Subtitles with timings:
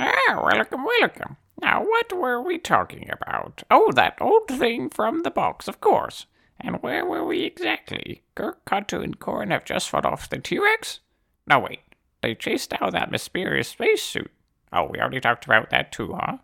[0.00, 1.36] Ah, welcome, welcome.
[1.60, 3.64] Now, what were we talking about?
[3.70, 6.26] Oh, that old thing from the box, of course.
[6.60, 8.22] And where were we exactly?
[8.36, 11.00] Girk, Katu, and Corin have just fought off the T-Rex?
[11.46, 11.80] No, wait.
[12.22, 14.30] They chased down that mysterious spacesuit.
[14.72, 16.38] Oh, we already talked about that too, huh?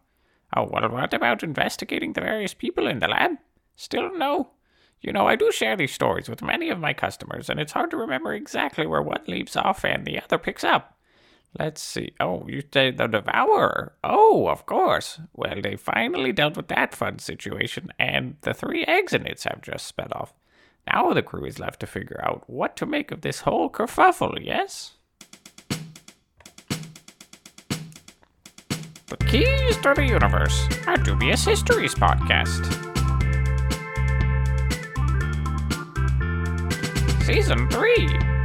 [0.57, 3.33] Oh, well, what about investigating the various people in the lab?
[3.77, 4.51] Still no?
[5.01, 7.91] You know, I do share these stories with many of my customers, and it's hard
[7.91, 10.94] to remember exactly where one leaves off and the other picks up.
[11.59, 12.13] Let's see.
[12.19, 13.93] Oh, you say the Devourer.
[14.03, 15.21] Oh, of course.
[15.33, 20.13] Well, they finally dealt with that fun situation, and the three exonids have just sped
[20.13, 20.35] off.
[20.87, 24.45] Now the crew is left to figure out what to make of this whole kerfuffle,
[24.45, 24.95] yes?
[29.07, 32.65] The Keys to the Universe, a Dubious Histories podcast.
[37.25, 38.44] Season 3.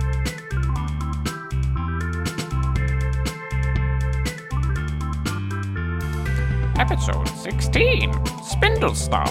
[6.80, 9.28] Episode 16 Spindle Stop.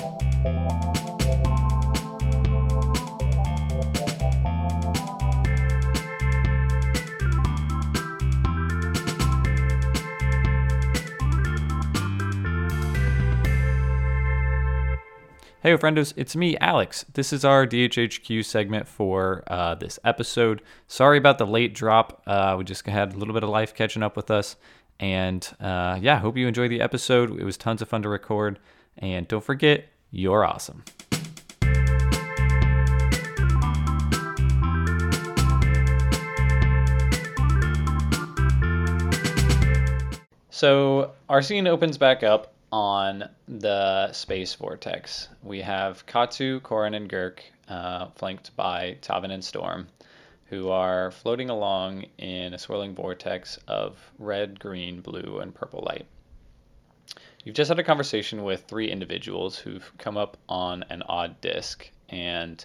[15.60, 17.04] Hey, friendos, it's me, Alex.
[17.14, 20.62] This is our DHHQ segment for uh, this episode.
[20.86, 22.22] Sorry about the late drop.
[22.26, 24.56] Uh, we just had a little bit of life catching up with us.
[25.00, 27.38] And uh, yeah, hope you enjoyed the episode.
[27.38, 28.58] It was tons of fun to record.
[28.98, 30.84] And don't forget, you're awesome.
[40.50, 45.28] So our scene opens back up on the space vortex.
[45.44, 47.38] We have Katu, Corin, and Girk,
[47.68, 49.86] uh, flanked by Tavin and Storm,
[50.48, 56.06] who are floating along in a swirling vortex of red, green, blue, and purple light.
[57.44, 61.90] You've just had a conversation with three individuals who've come up on an odd disk,
[62.08, 62.64] and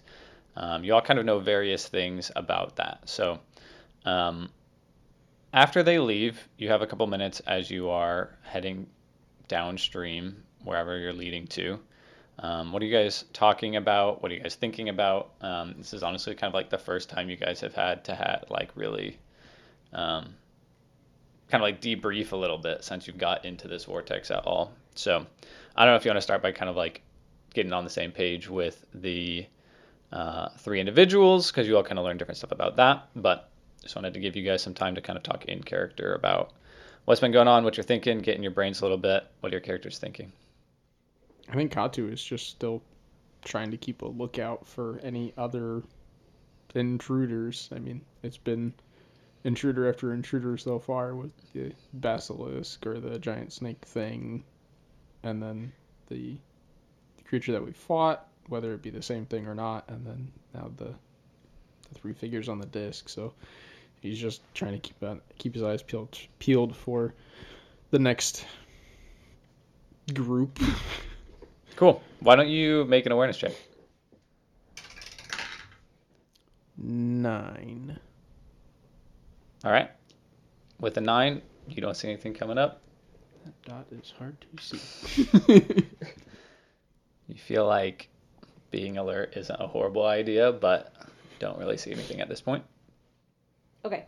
[0.55, 3.01] um, you all kind of know various things about that.
[3.05, 3.39] So,
[4.05, 4.49] um,
[5.53, 8.87] after they leave, you have a couple minutes as you are heading
[9.47, 11.79] downstream wherever you're leading to.
[12.39, 14.21] Um, what are you guys talking about?
[14.21, 15.31] What are you guys thinking about?
[15.41, 18.15] Um, this is honestly kind of like the first time you guys have had to
[18.15, 19.17] have like really
[19.93, 20.33] um,
[21.49, 24.71] kind of like debrief a little bit since you've got into this vortex at all.
[24.95, 25.25] So
[25.75, 27.01] I don't know if you want to start by kind of like
[27.53, 29.45] getting on the same page with the
[30.11, 33.07] uh, three individuals because you all kind of learn different stuff about that.
[33.15, 33.49] But
[33.81, 36.53] just wanted to give you guys some time to kind of talk in character about
[37.05, 39.51] what's been going on, what you're thinking, get in your brains a little bit, what
[39.51, 40.31] your characters thinking.
[41.49, 42.81] I think Katu is just still
[43.43, 45.83] trying to keep a lookout for any other
[46.73, 47.69] intruders.
[47.75, 48.73] I mean, it's been
[49.43, 54.43] intruder after intruder so far with the basilisk or the giant snake thing,
[55.23, 55.71] and then
[56.07, 56.37] the,
[57.17, 60.31] the creature that we fought, whether it be the same thing or not, and then
[60.53, 60.93] now the
[61.89, 63.09] the three figures on the disc.
[63.09, 63.33] So
[64.01, 67.13] he's just trying to keep on, keep his eyes peeled peeled for
[67.91, 68.45] the next
[70.13, 70.59] group.
[71.75, 72.01] Cool.
[72.19, 73.53] Why don't you make an awareness check?
[76.77, 77.99] Nine.
[79.63, 79.89] All right.
[80.79, 82.81] With a nine, you don't see anything coming up.
[83.45, 85.87] That dot is hard to see.
[87.27, 88.09] You feel like
[88.71, 90.93] being alert isn't a horrible idea, but
[91.39, 92.63] don't really see anything at this point.
[93.85, 94.05] Okay.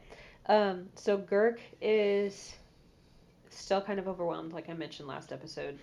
[0.48, 2.56] Um, so Girk is
[3.50, 5.80] still kind of overwhelmed, like I mentioned last episode,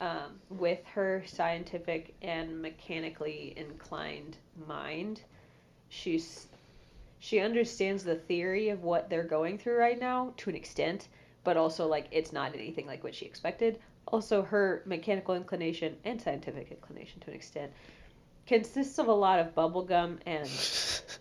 [0.00, 5.20] um, with her scientific and mechanically inclined mind.
[5.88, 6.46] She's
[7.20, 11.08] she understands the theory of what they're going through right now to an extent,
[11.42, 13.78] but also like it's not anything like what she expected.
[14.08, 17.72] Also, her mechanical inclination and scientific inclination to an extent
[18.46, 20.48] consists of a lot of bubblegum and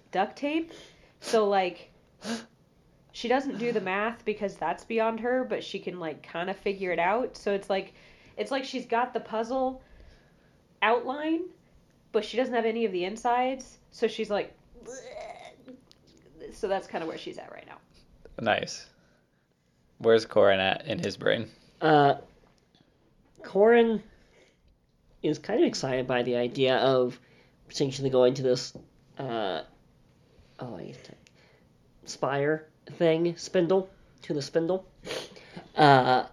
[0.11, 0.73] duct tape.
[1.21, 1.89] So like
[3.13, 6.57] she doesn't do the math because that's beyond her, but she can like kind of
[6.57, 7.37] figure it out.
[7.37, 7.93] So it's like
[8.37, 9.81] it's like she's got the puzzle
[10.81, 11.41] outline,
[12.11, 13.77] but she doesn't have any of the insides.
[13.91, 14.55] So she's like
[16.51, 17.77] so that's kind of where she's at right now.
[18.39, 18.85] Nice.
[19.97, 21.49] Where's Corin at in his brain?
[21.81, 22.15] Uh,
[23.43, 24.01] Corin
[25.21, 27.19] is kind of excited by the idea of
[27.67, 28.73] potentially going to this,
[29.17, 29.61] uh,
[30.59, 30.97] oh, I guess,
[32.05, 33.89] spire thing, spindle,
[34.23, 34.85] to the spindle.
[35.75, 36.25] Uh,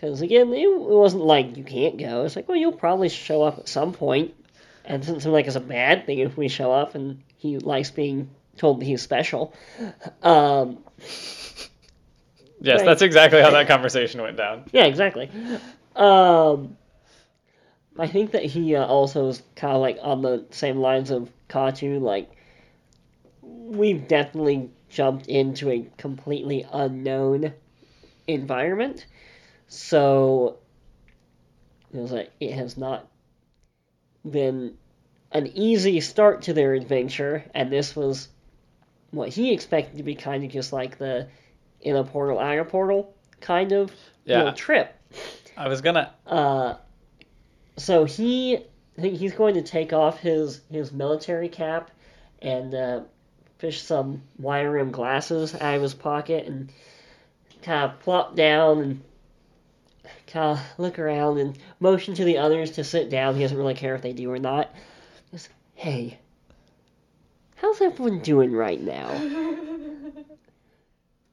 [0.00, 2.24] because again, it wasn't like you can't go.
[2.24, 4.34] It's like, well, you'll probably show up at some point,
[4.84, 7.58] and it doesn't seem like it's a bad thing if we show up and he
[7.58, 9.52] likes being told that he's special.
[10.22, 10.78] Um,
[12.62, 12.84] Yes, Right.
[12.86, 14.64] that's exactly how that conversation went down.
[14.70, 15.30] Yeah, exactly.
[15.96, 16.76] Um,
[17.98, 21.30] I think that he uh, also is kind of like on the same lines of
[21.48, 22.00] Katu.
[22.02, 22.30] Like,
[23.40, 27.54] we've definitely jumped into a completely unknown
[28.26, 29.06] environment,
[29.70, 30.58] so
[31.94, 33.06] it was like it has not
[34.28, 34.76] been
[35.30, 38.28] an easy start to their adventure, and this was
[39.12, 41.28] what he expected to be kind of just like the
[41.80, 43.92] in a portal, out of portal kind of
[44.26, 44.92] little Yeah, trip.
[45.56, 46.12] I was gonna.
[46.26, 46.74] Uh,
[47.76, 48.58] so he,
[49.00, 51.92] he's going to take off his his military cap
[52.42, 53.00] and uh,
[53.58, 56.72] fish some wire rim glasses out of his pocket and
[57.62, 59.02] kind of plop down and
[60.32, 63.34] kind of uh, look around and motion to the others to sit down.
[63.36, 64.70] He doesn't really care if they do or not.
[65.32, 66.18] Just, hey,
[67.56, 69.08] how's everyone doing right now?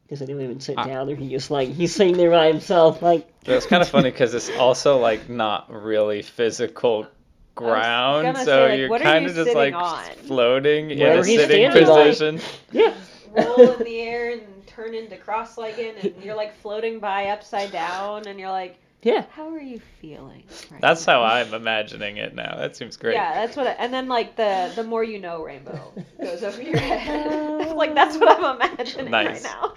[0.10, 3.02] Does anyone even sit I- down, or he just like he's sitting there by himself,
[3.02, 7.08] like It's kind of funny because it's also like not really physical
[7.56, 10.04] ground, so say, like, you're what are kind you of just like on?
[10.26, 12.40] floating in a sitting standing, like- position.
[12.72, 12.94] yeah.
[13.36, 18.28] roll in the air and turn into cross-legged, and you're like floating by upside down,
[18.28, 19.26] and you're like, Yeah.
[19.32, 22.56] "How are you feeling?" right That's now?" how I'm imagining it now.
[22.58, 23.14] That seems great.
[23.14, 23.68] Yeah, that's what.
[23.68, 27.68] I, and then like the the more you know rainbow goes over your head.
[27.76, 29.44] like that's what I'm imagining Nice.
[29.44, 29.74] right now.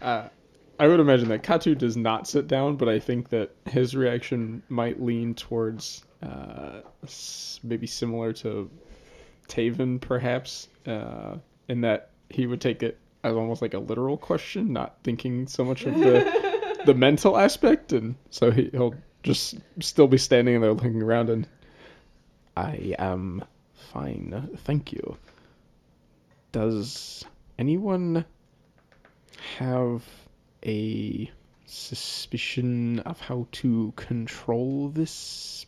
[0.00, 0.28] Uh,
[0.78, 4.62] I would imagine that Katu does not sit down, but I think that his reaction
[4.70, 6.80] might lean towards uh,
[7.62, 8.70] maybe similar to
[9.48, 11.36] Tavin, perhaps, uh,
[11.68, 15.64] in that he would take it as almost like a literal question, not thinking so
[15.64, 16.49] much of the
[16.86, 21.46] the mental aspect, and so he, he'll just still be standing there looking around and
[22.56, 23.44] I am
[23.92, 25.16] fine, thank you.
[26.52, 27.24] Does
[27.58, 28.24] anyone
[29.58, 30.04] have
[30.64, 31.30] a
[31.64, 35.64] suspicion of how to control this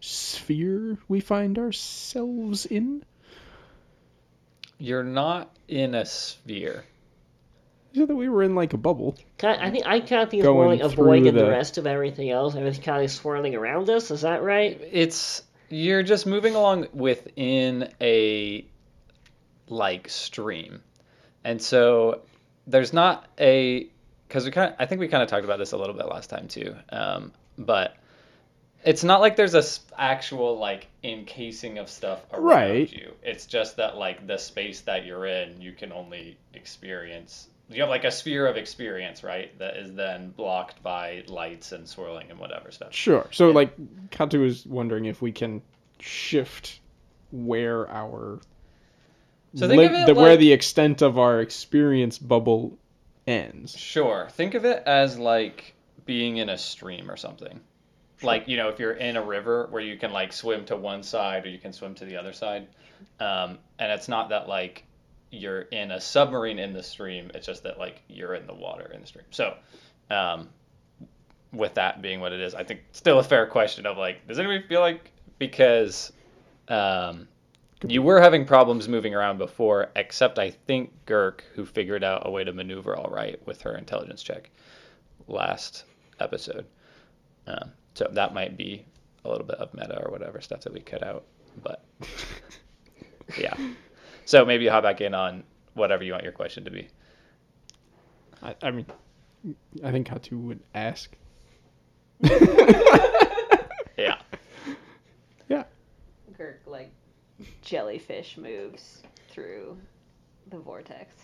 [0.00, 3.04] sphere we find ourselves in?
[4.78, 6.84] You're not in a sphere.
[7.94, 9.16] You said that we were in like a bubble.
[9.38, 11.44] Kind I think I kind of think it's more like through avoiding the...
[11.44, 12.56] the- rest of everything else.
[12.56, 14.10] Everything kind of swirling around us.
[14.10, 14.80] Is that right?
[14.90, 18.66] It's you're just moving along within a
[19.68, 20.82] like stream,
[21.44, 22.22] and so
[22.66, 23.88] there's not a
[24.26, 26.06] because we kind of I think we kind of talked about this a little bit
[26.06, 27.96] last time too, um, but
[28.84, 32.92] it's not like there's a s- actual like encasing of stuff around Right.
[32.92, 33.12] you.
[33.22, 37.48] It's just that like the space that you're in, you can only experience.
[37.68, 39.58] You have like a sphere of experience, right?
[39.58, 42.92] That is then blocked by lights and swirling and whatever stuff.
[42.92, 43.26] Sure.
[43.30, 43.74] So like
[44.10, 45.62] Katu is wondering if we can
[45.98, 46.80] shift
[47.30, 48.40] where our
[49.54, 52.76] So think of lim- it the, where the extent of our experience bubble
[53.26, 53.76] ends.
[53.76, 54.28] Sure.
[54.30, 55.74] Think of it as like
[56.04, 57.60] being in a stream or something.
[58.22, 61.02] Like, you know, if you're in a river where you can like swim to one
[61.02, 62.68] side or you can swim to the other side.
[63.20, 64.84] Um, and it's not that like
[65.34, 68.90] you're in a submarine in the stream, it's just that like you're in the water
[68.92, 69.26] in the stream.
[69.30, 69.54] So,
[70.10, 70.48] um,
[71.52, 74.38] with that being what it is, I think still a fair question of like, does
[74.38, 76.12] anybody feel like because
[76.68, 77.28] um,
[77.86, 82.30] you were having problems moving around before, except I think Girk, who figured out a
[82.30, 84.50] way to maneuver all right with her intelligence check
[85.28, 85.84] last
[86.20, 86.66] episode.
[87.46, 88.84] Um, so that might be
[89.24, 91.24] a little bit of meta or whatever stuff that we cut out.
[91.62, 91.84] But
[93.38, 93.54] yeah.
[94.24, 96.88] So maybe you hop back in on whatever you want your question to be.
[98.42, 98.86] I, I mean,
[99.82, 101.14] I think Katu would ask.
[103.96, 104.18] Yeah.
[105.48, 105.64] Yeah.
[106.38, 106.90] Girk like
[107.62, 109.76] jellyfish moves through
[110.50, 111.14] the vortex.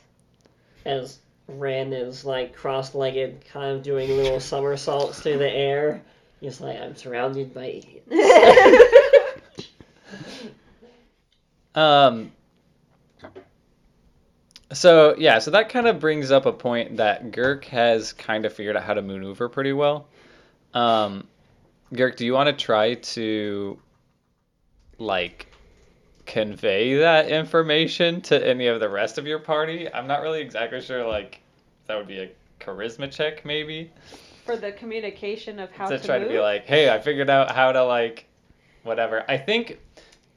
[0.84, 6.02] As Ren is like cross-legged, kind of doing little somersaults through the air.
[6.40, 8.06] He's like, I'm surrounded by idiots.
[11.72, 12.32] Um.
[14.72, 18.52] So yeah, so that kind of brings up a point that Girk has kind of
[18.52, 20.06] figured out how to maneuver pretty well.
[20.74, 21.26] Um,
[21.92, 23.78] Girk, do you want to try to
[24.98, 25.48] like
[26.26, 29.92] convey that information to any of the rest of your party?
[29.92, 31.04] I'm not really exactly sure.
[31.06, 31.40] Like,
[31.88, 33.90] that would be a charisma check, maybe,
[34.44, 36.28] For the communication of how to to, try move.
[36.28, 38.26] to be like, hey, I figured out how to like,
[38.84, 39.24] whatever.
[39.28, 39.80] I think,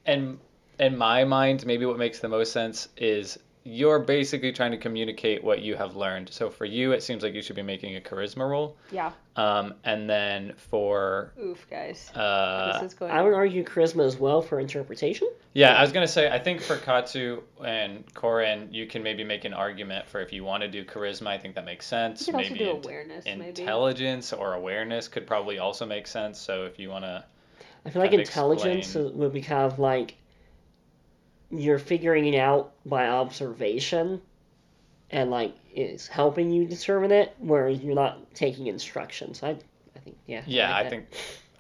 [0.08, 0.40] and
[0.80, 5.42] in my mind, maybe what makes the most sense is you're basically trying to communicate
[5.44, 6.30] what you have learned.
[6.30, 8.76] So for you, it seems like you should be making a charisma roll.
[8.92, 9.12] Yeah.
[9.38, 12.12] Um, and then for Oof, guys.
[12.14, 13.12] uh, this is going.
[13.12, 15.30] I would argue charisma as well for interpretation.
[15.54, 19.46] yeah, I was gonna say I think for Katsu and Corin, you can maybe make
[19.46, 21.28] an argument for if you want to do charisma.
[21.28, 22.28] I think that makes sense.
[22.28, 23.46] You could also maybe do int- awareness, maybe.
[23.62, 26.38] intelligence or awareness could probably also make sense.
[26.38, 27.24] So if you want to,
[27.86, 29.18] I feel like Kind intelligence explain.
[29.18, 30.16] would be kind of like
[31.60, 34.22] you're figuring it out by observation
[35.10, 39.44] and like is helping you determine it, whereas you're not taking instructions.
[39.44, 39.52] I,
[39.96, 40.44] I think, yeah.
[40.46, 41.06] yeah, like I think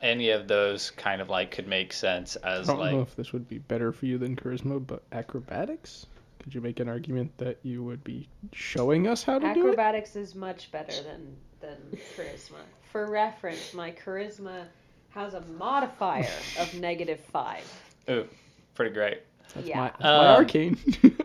[0.01, 3.01] any of those kind of like could make sense as like I don't like know
[3.01, 6.07] if this would be better for you than charisma, but acrobatics.
[6.39, 9.69] Could you make an argument that you would be showing us how to do it?
[9.69, 11.77] Acrobatics is much better than than
[12.17, 12.59] charisma.
[12.91, 14.65] For reference, my charisma
[15.11, 16.27] has a modifier
[16.59, 17.63] of negative five.
[18.09, 18.27] ooh,
[18.75, 19.21] pretty great.
[19.55, 19.79] That's Yeah.
[19.79, 20.77] my, that's Um, my arcane.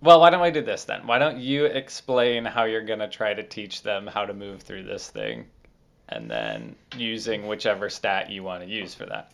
[0.00, 1.06] Well, why don't we do this then?
[1.06, 4.82] Why don't you explain how you're gonna try to teach them how to move through
[4.82, 5.46] this thing,
[6.10, 9.32] and then using whichever stat you want to use for that.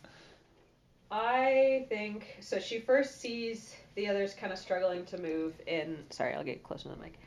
[1.11, 2.61] I think so.
[2.61, 6.05] She first sees the others kind of struggling to move in.
[6.11, 7.19] Sorry, I'll get closer to the mic.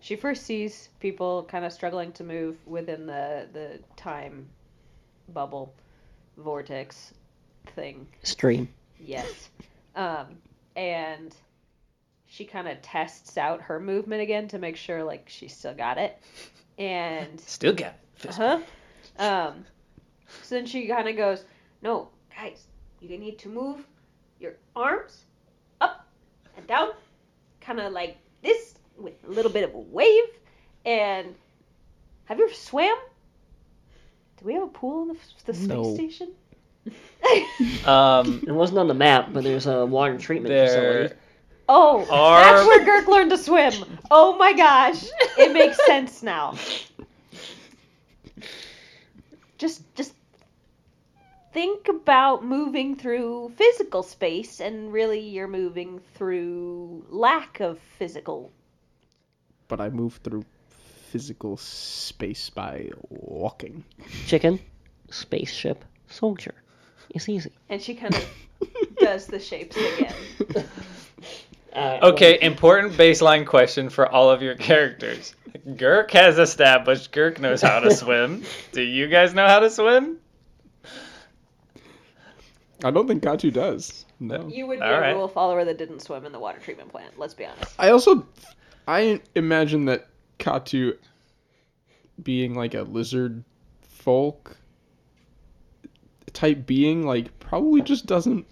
[0.00, 4.46] She first sees people kind of struggling to move within the the time
[5.32, 5.72] bubble
[6.36, 7.14] vortex
[7.74, 8.06] thing.
[8.22, 8.68] Stream.
[9.00, 9.48] Yes.
[9.94, 10.26] Um,
[10.74, 11.34] and
[12.26, 15.98] she kind of tests out her movement again to make sure like she still got
[15.98, 16.18] it.
[16.78, 18.28] And Still got it.
[18.30, 18.58] uh-huh.
[19.18, 19.64] Um,
[20.42, 21.44] so then she kind of goes,
[21.82, 22.66] "No, guys,
[23.00, 23.86] you need to move
[24.40, 25.24] your arms
[25.80, 26.06] up
[26.56, 26.90] and down,
[27.60, 30.24] kind of like this, with a little bit of a wave."
[30.84, 31.34] And
[32.26, 32.96] have you ever swam?
[34.38, 35.94] Do we have a pool in the, the space No.
[35.94, 36.32] station?
[37.86, 40.66] Um, It wasn't on the map, but there's a water treatment there.
[40.66, 41.14] facility.
[41.68, 43.72] Oh, Are- that's where Girk learned to swim.
[44.10, 45.04] Oh my gosh,
[45.36, 46.54] it makes sense now.
[49.58, 50.12] Just, just
[51.52, 58.52] think about moving through physical space, and really, you're moving through lack of physical.
[59.68, 60.44] but I move through
[61.10, 63.84] physical space by walking.
[64.26, 64.60] Chicken,
[65.10, 66.54] spaceship, soldier.
[67.10, 67.52] It's easy.
[67.68, 68.28] And she kind of
[68.98, 70.14] does the shapes again.
[71.76, 75.34] Uh, okay, important baseline question for all of your characters.
[75.68, 78.44] Girk has established Girk knows how to swim.
[78.72, 80.16] Do you guys know how to swim?
[82.82, 84.06] I don't think Katu does.
[84.18, 84.48] No.
[84.48, 85.12] You would be All a right.
[85.14, 87.18] rule follower that didn't swim in the water treatment plant.
[87.18, 87.74] Let's be honest.
[87.78, 88.26] I also,
[88.88, 90.08] I imagine that
[90.38, 90.96] Katu,
[92.22, 93.44] being like a lizard
[93.82, 94.56] folk
[96.36, 98.46] type being, like probably just doesn't,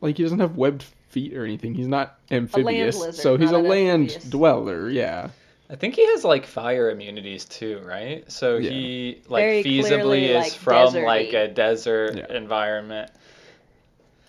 [0.00, 1.74] like he doesn't have webbed feet or anything.
[1.74, 4.24] He's not amphibious, lizard, so he's a land amphibious.
[4.30, 4.88] dweller.
[4.88, 5.28] Yeah.
[5.70, 8.30] I think he has like fire immunities too, right?
[8.30, 8.70] So Yeah.
[8.70, 11.04] he like Very feasibly clearly, is like, from deserty.
[11.04, 12.36] like a desert Yeah.
[12.36, 13.10] environment.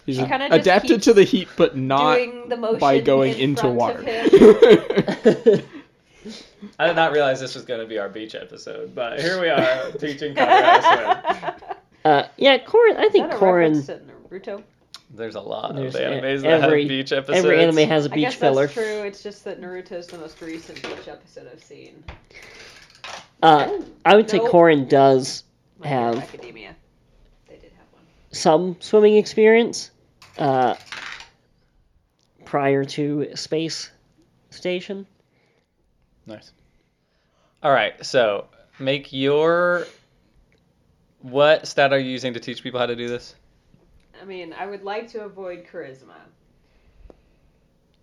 [0.06, 4.04] He's He just adapted to the heat, but not the by going in into water.
[6.80, 9.50] I did not realize this was going to be our beach episode, but here we
[9.50, 11.76] are teaching Connor to swim.
[12.06, 12.96] uh, yeah, Corin.
[12.98, 13.74] I think that Corin.
[13.74, 14.64] Naruto?
[15.14, 17.38] There's a lot There's of animes that every- have beach episodes.
[17.40, 18.64] Every anime has a beach I guess filler.
[18.68, 19.04] that's true.
[19.04, 22.04] It's just that Naruto is the most recent beach episode I've seen.
[23.42, 24.50] Uh, I would say Nope.
[24.50, 25.44] Corin does
[25.80, 26.18] My Have.
[26.18, 26.76] Academia.
[27.48, 28.02] They did have one.
[28.32, 29.92] some swimming experience
[30.38, 30.76] uh,
[32.44, 33.92] prior to space
[34.50, 35.06] station.
[36.26, 36.52] Nice.
[37.62, 38.46] All right, so
[38.80, 39.86] make your.
[41.26, 43.34] What stat are you using to teach people how to do this?
[44.22, 46.20] I mean, I would like to avoid charisma.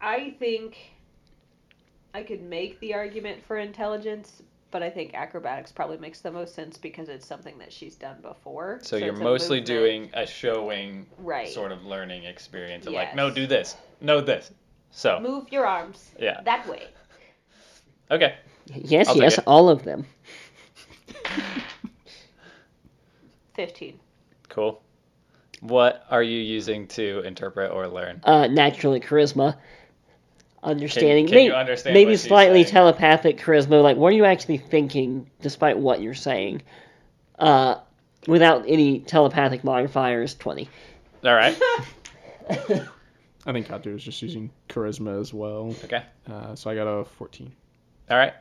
[0.01, 0.77] I think
[2.15, 6.57] I could make the argument for intelligence, but I think acrobatics probably makes the most
[6.57, 8.81] sense because it's something that she's done before.
[8.83, 11.49] So, you're it's a mostly movement- doing a showing right.
[11.49, 13.07] sort of learning experience of Yes.
[13.07, 14.51] like, no, do this, no, this.
[14.91, 16.41] So, Move your arms yeah.
[16.41, 16.89] that way.
[18.11, 18.35] Okay.
[18.67, 20.07] Yes, I'll yes, all of them.
[23.55, 23.99] Fifteen.
[24.49, 24.83] Cool.
[25.61, 28.21] What are you using to interpret or learn?
[28.25, 29.57] Uh, naturally, charisma.
[30.63, 32.73] Understanding, can may- you understand maybe what slightly saying?
[32.73, 33.83] telepathic charisma.
[33.83, 36.63] Like, what are you actually thinking, despite what you're saying?
[37.39, 37.77] Uh,
[38.29, 40.69] without any telepathic modifiers, twenty.
[41.25, 41.57] All right.
[43.45, 45.75] I think Katu is just using charisma as well.
[45.85, 46.03] Okay.
[46.31, 47.53] Uh, so I got a 14.
[48.11, 48.35] All right.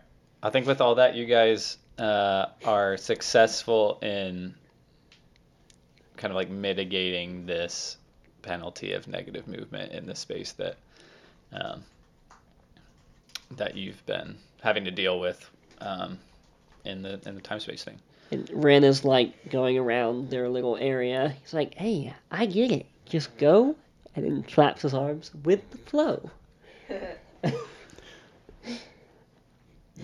[0.44, 4.54] I think with all that, you guys uh, are successful in
[6.22, 7.98] kind of like mitigating this
[8.42, 10.78] penalty of negative movement in the space that
[11.52, 11.84] um,
[13.58, 15.50] that you've been having to deal with
[15.80, 16.18] um,
[16.86, 18.00] in the in the time space thing.
[18.32, 21.36] And Ren is like going around their little area.
[21.42, 22.86] He's like, "Hey, I get it.
[23.06, 23.76] Just go,"
[24.16, 26.30] and then flaps his arms with the flow.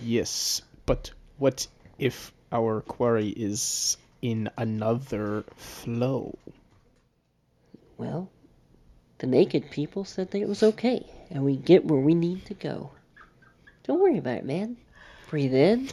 [0.02, 1.66] Yes, but what
[1.98, 6.36] if our quarry is in another flow?
[7.96, 8.30] Well,
[9.18, 12.54] the naked people said that it was okay, and we get where we need to
[12.54, 12.90] go.
[13.84, 14.76] Don't worry about it, man.
[15.28, 15.88] Breathe in,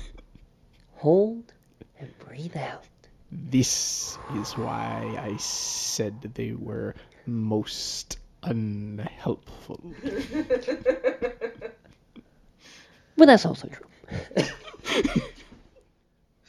[0.96, 1.52] hold,
[2.00, 2.86] and breathe out.
[3.32, 9.94] This is why I said they were most unhelpful.
[13.18, 13.88] But that's also true.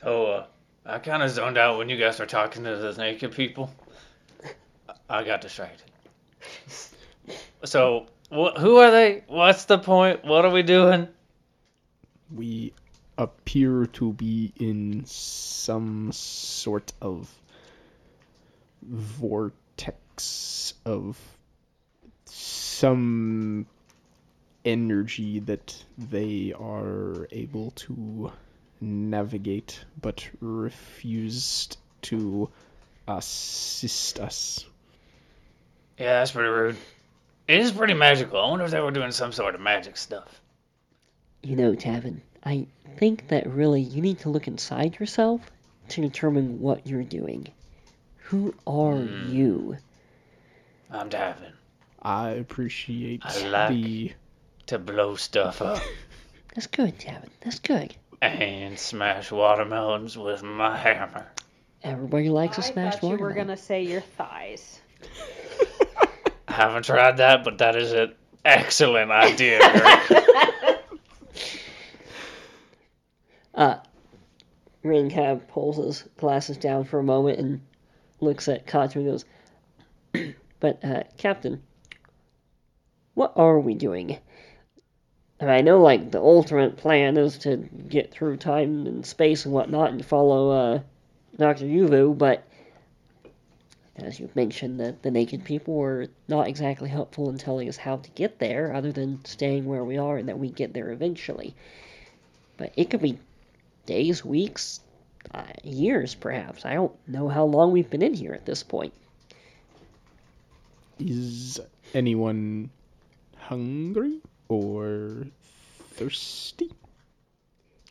[0.06, 0.46] So uh,
[0.88, 3.74] I kind of zoned out when you guys were talking to the naked people.
[5.08, 5.90] I got distracted.
[7.64, 9.24] So wh- who are they?
[9.26, 10.24] What's the point?
[10.24, 11.08] What are we doing?
[12.32, 12.72] We
[13.18, 17.34] appear to be in some sort of
[18.82, 21.18] vortex of
[22.26, 23.66] some
[24.64, 28.30] energy that they are able to
[28.80, 32.48] navigate but refused to
[33.08, 34.64] assist us.
[35.98, 36.76] Yeah, that's pretty rude.
[37.48, 38.38] It is pretty magical.
[38.40, 40.40] I wonder if they were doing some sort of magic stuff.
[41.42, 42.66] You know, Tavin, I
[42.98, 45.40] think that really you need to look inside yourself
[45.90, 47.46] to determine what you're doing.
[48.24, 49.32] Who are Hmm.
[49.32, 49.76] you?
[50.90, 51.52] I'm diving
[52.02, 54.12] I appreciate I like- the
[54.66, 55.82] to blow stuff up
[56.54, 57.28] That's good, Tavin.
[57.42, 57.94] That's good.
[58.22, 61.26] And smash watermelons with my hammer.
[61.82, 64.80] Everybody likes a I smashed thought you were gonna say your thighs.
[66.48, 69.60] I haven't tried that, but that is an excellent idea.
[69.60, 70.32] Kirk.
[73.56, 73.78] Uh,
[74.82, 77.62] Rin kind of pulls his glasses down for a moment and
[78.20, 79.24] looks at Katu and goes,
[80.60, 81.62] But, uh, Captain,
[83.14, 84.18] what are we doing?
[85.38, 89.52] And I know, like, the ultimate plan is to get through time and space and
[89.52, 90.80] whatnot and follow, uh,
[91.36, 91.66] Dr.
[91.66, 92.42] Yuvu, but
[93.96, 97.96] as you mentioned, that the naked people were not exactly helpful in telling us how
[97.96, 101.54] to get there, other than staying where we are and that we get there eventually.
[102.56, 103.18] But it could be
[103.86, 104.80] days, weeks,
[105.34, 106.64] uh, years, perhaps.
[106.64, 108.92] I don't know how long we've been in here at this point.
[110.98, 111.60] Is
[111.94, 112.70] anyone
[113.36, 115.26] hungry or
[115.94, 116.70] thirsty?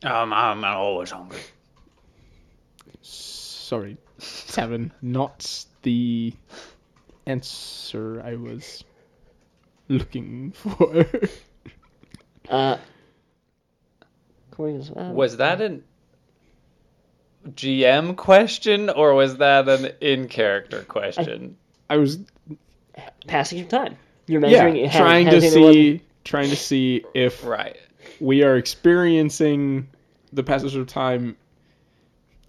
[0.02, 1.40] um, I'm always hungry.
[3.02, 4.92] Sorry, seven.
[5.02, 6.32] not the
[7.26, 8.84] answer I was
[9.88, 11.06] looking for.
[12.48, 12.78] Uh,
[14.52, 15.82] Corey goes, um, Was that an
[17.48, 21.56] GM question or was that an in character question?
[21.90, 22.20] I was
[23.26, 23.96] passing of time?
[24.28, 24.92] You're yeah measuring it.
[24.92, 27.76] trying to has anyone- see trying to see if right.
[28.20, 29.88] we are experiencing
[30.32, 31.36] the passage of time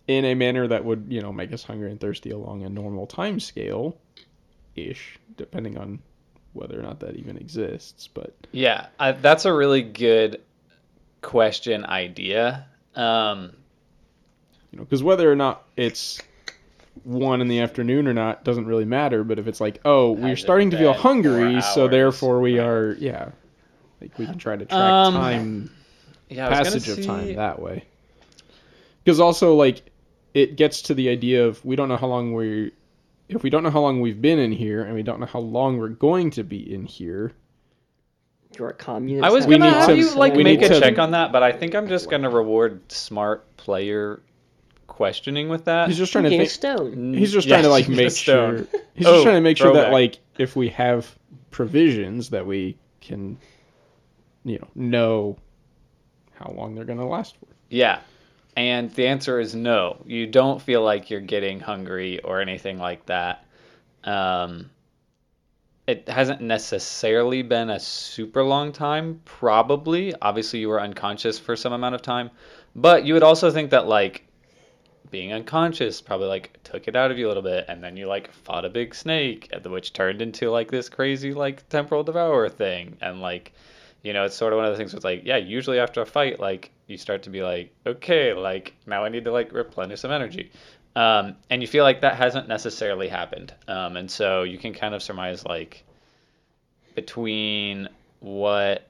[0.08, 3.08] in a manner that would, you know, make us hungry and thirsty along a normal
[3.08, 3.98] time scale
[4.76, 6.00] ish, depending on
[6.54, 8.08] whether or not that even exists.
[8.08, 10.42] But Yeah, I, that's a really good
[11.22, 12.66] question idea.
[12.96, 13.52] Um,
[14.72, 16.22] you know, because whether or not it's
[17.04, 19.24] one in the afternoon or not doesn't really matter.
[19.24, 22.66] But if it's like, oh, we're starting to feel hungry, so therefore we Right.
[22.66, 23.30] are, yeah,
[24.02, 25.72] like we can try to track Um, time
[26.30, 27.86] yeah, I was gonna passage of time that way.
[29.04, 29.84] Because also, like,
[30.34, 32.72] it gets to the idea of we don't know how long we,
[33.30, 35.40] if we don't know how long we've been in here, and we don't know how
[35.40, 37.32] long we're going to be in here.
[38.58, 39.24] You're a communist.
[39.26, 41.12] I was We gonna need have to- you like we make a to- check on
[41.12, 44.22] that, but I think I'm just gonna reward smart player
[44.88, 45.88] questioning with that.
[45.90, 46.50] He's just trying to think.
[46.50, 47.14] stone.
[47.14, 48.66] He's just Yeah, trying to like make sure.
[48.96, 49.94] He's Oh, just trying to make sure that throwback.
[49.94, 51.14] like if we have
[51.52, 53.38] provisions that we can,
[54.48, 55.38] you know, know
[56.36, 57.48] how long they're gonna last for.
[57.70, 58.00] Yeah.
[58.56, 60.02] And the answer is no.
[60.06, 63.46] You don't feel like you're getting hungry or anything like that.
[64.04, 64.72] Um,
[65.86, 70.14] it hasn't necessarily been a super long time, probably.
[70.22, 72.32] Obviously, you were unconscious for some amount of time.
[72.76, 74.26] But you would also think that, like,
[75.12, 77.66] being unconscious probably, like, took it out of you a little bit.
[77.68, 81.70] And then you, like, fought a big snake, which turned into, like, this crazy, like,
[81.70, 82.98] temporal devourer thing.
[83.02, 83.54] And, like,
[84.08, 86.06] you know, it's sort of one of the things it's like, yeah, usually after a
[86.06, 90.00] fight, like you start to be like, okay, like now I need to like replenish
[90.00, 90.50] some energy,
[90.96, 94.96] um, and you feel like that hasn't necessarily happened, um, and so you can kind
[94.96, 95.84] of surmise like
[96.96, 97.90] between
[98.22, 98.90] what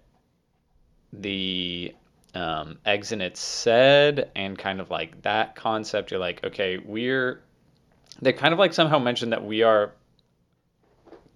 [1.11, 1.95] the
[2.35, 7.41] um, Exonets said and kind of like that concept, you're like, okay, we're.
[8.21, 9.93] They kind of like somehow mentioned that we are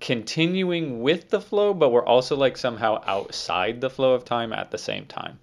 [0.02, 4.72] continuing with the flow, but we're also like somehow outside the flow of time at
[4.72, 5.40] the same time.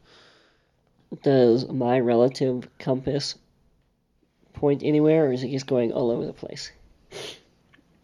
[1.22, 3.36] Does my relative compass
[4.52, 6.72] point anywhere, or is it just going all over the place?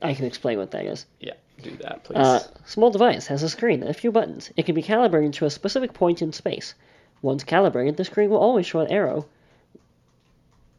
[0.00, 1.04] I can explain what that is.
[1.20, 2.16] Yeah, do that, please.
[2.16, 4.50] Uh, small device has a screen and a few buttons.
[4.56, 6.74] It can be calibrated to a specific point in space.
[7.20, 9.26] Once calibrated, the screen will always show an arrow.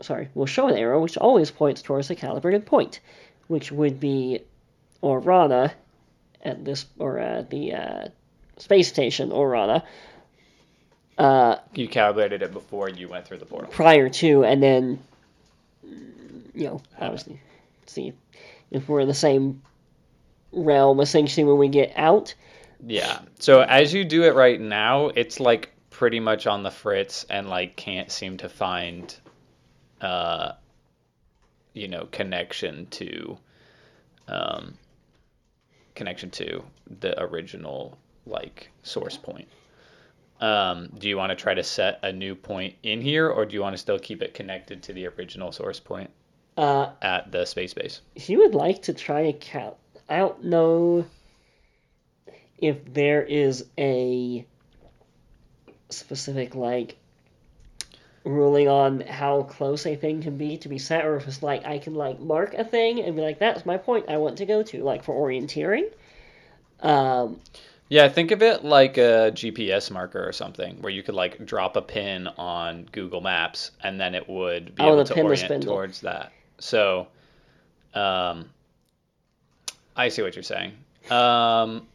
[0.01, 3.01] Sorry, will show an arrow which always points towards the calibrated point,
[3.47, 4.41] which would be
[5.01, 5.73] Orana
[6.41, 8.07] at this or at the uh,
[8.57, 9.83] space station Orana.
[11.17, 13.71] Uh, you calibrated it before you went through the portal.
[13.71, 14.99] prior to, and then
[16.53, 17.39] you know, obviously,
[17.85, 18.13] see
[18.71, 19.61] if we're in the same
[20.51, 22.33] realm essentially when we get out.
[22.85, 23.19] Yeah.
[23.39, 27.49] So as you do it right now, it's like pretty much on the fritz and
[27.49, 29.15] like can't seem to find
[30.01, 30.51] uh
[31.73, 33.37] you know connection to
[34.27, 34.73] um
[35.95, 36.63] connection to
[36.99, 39.47] the original like source point.
[40.41, 43.53] Um, do you want to try to set a new point in here, or do
[43.55, 46.09] you want to still keep it connected to the original source point
[46.57, 48.01] Uh, at the space base?
[48.15, 49.75] you would like to try a count,
[50.09, 51.05] I don't know
[52.57, 54.45] if there is a
[55.89, 56.97] specific like
[58.25, 61.65] ruling on how close a thing can be to be set, or if it's like
[61.65, 64.45] I can like mark a thing and be like, that's my point I want to
[64.45, 65.91] go to, like for orienteering.
[66.81, 67.39] Um,
[67.89, 71.75] Yeah, think of it like a GPS marker or something, where you could like drop
[71.75, 75.61] a pin on Google Maps, and then it would be Oh, able to orient spindle.
[75.61, 76.31] towards that.
[76.59, 77.07] So,
[77.93, 78.49] um,
[79.95, 80.73] I see what you're saying.
[81.09, 81.87] Um,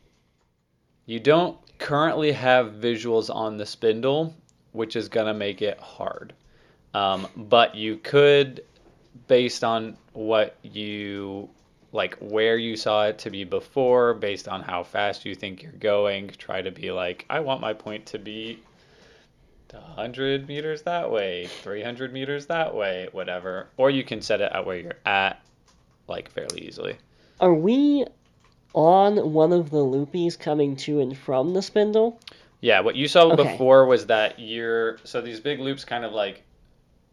[1.04, 4.34] you don't currently have visuals on the spindle,
[4.72, 6.32] which is gonna make it hard.
[6.94, 8.64] Um, but you could,
[9.28, 11.48] based on what you
[11.92, 15.72] like where you saw it to be before, based on how fast you think you're
[15.72, 18.60] going, try to be like, I want my point to be
[19.72, 23.68] 100 meters that way, 300 meters that way, whatever.
[23.76, 25.42] Or you can set it at where you're at,
[26.08, 26.96] like fairly easily.
[27.40, 28.04] are we
[28.72, 32.20] on one of the loopies coming to and from the spindle?
[32.60, 33.52] Yeah, what you saw Okay.
[33.52, 36.42] before was that you're so these big loops kind of like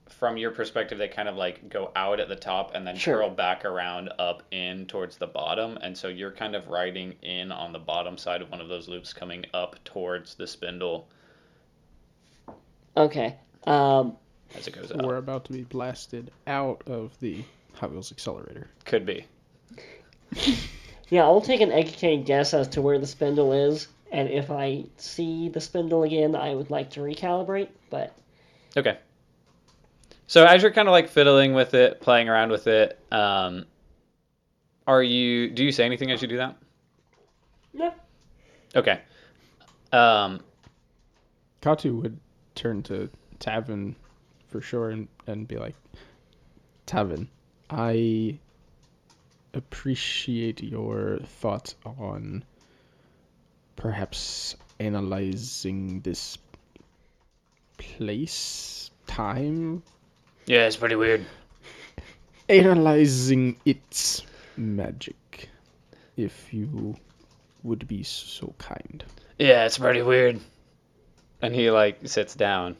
[0.09, 3.17] from your perspective they kind of like go out at the top and then Sure.
[3.19, 7.51] curl back around up in towards the bottom and so you're kind of riding in
[7.51, 11.07] on the bottom side of one of those loops coming up towards the spindle
[12.95, 13.35] Okay.
[13.65, 14.17] Um,
[14.55, 15.03] as it goes up.
[15.05, 17.43] We're about to be blasted out of the
[17.75, 18.67] Hot Wheels accelerator.
[18.85, 19.25] Could be.
[21.09, 24.85] Yeah, I'll take an educated guess as to where the spindle is, and if I
[24.97, 27.69] see the spindle again, I would like to recalibrate.
[27.89, 28.13] But
[28.75, 28.97] Okay.
[30.27, 33.65] So as you're kind of like fiddling with it, playing around with it, um,
[34.85, 35.49] are you?
[35.49, 36.57] Do you say anything as you do that?
[37.73, 37.93] no,
[38.75, 38.99] Okay.
[39.91, 40.41] Um,
[41.61, 42.19] Katu would
[42.55, 43.95] turn to Tavin
[44.49, 45.75] for sure and, and be like,
[46.85, 47.27] Tavin,
[47.69, 48.37] I
[49.53, 52.43] appreciate your thoughts on
[53.77, 56.37] perhaps analyzing this
[57.77, 59.83] place, time,
[60.45, 61.25] yeah, it's pretty weird.
[62.49, 64.23] analyzing its
[64.57, 65.49] magic,
[66.17, 66.95] if you
[67.63, 69.03] would be so kind.
[69.37, 70.39] Yeah, it's pretty weird.
[71.41, 72.75] And he like sits down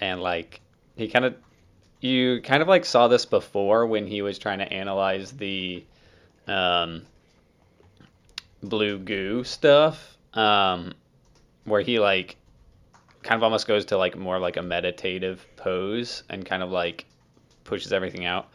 [0.00, 0.60] and like
[0.96, 1.34] he kind of
[2.00, 5.84] you kind of like saw this before when he was trying to analyze the
[6.46, 7.02] um
[8.62, 10.92] blue goo stuff um
[11.64, 12.36] where he like
[13.22, 17.06] kind of almost goes to like more like a meditative pose and kind of like
[17.64, 18.48] pushes everything out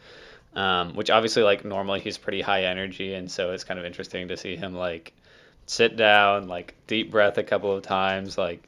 [0.54, 4.28] um which obviously like normally he's pretty high energy and so it's kind of interesting
[4.28, 5.12] to see him like
[5.70, 8.62] sit down, like deep breath a couple of times, like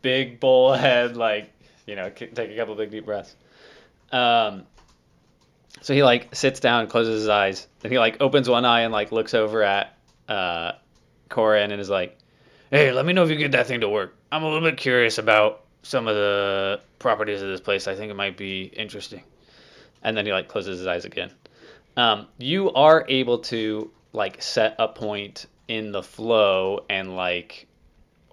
[0.00, 1.52] big bowl head, like
[1.86, 3.34] you know, take a couple big deep breaths.
[4.12, 4.64] Um,
[5.82, 8.92] so he like sits down, closes his eyes, and he like opens one eye and
[8.92, 9.96] like looks over at
[10.28, 10.72] uh,
[11.28, 12.16] Corin and is like,
[12.70, 14.16] "Hey, let me know if you get that thing to work.
[14.30, 17.86] I'm a little bit curious about some of the properties of this place.
[17.86, 19.22] I think it might be interesting."
[20.02, 21.32] And then he like closes his eyes again.
[21.96, 27.66] Um, you are able to like set a point in the flow and like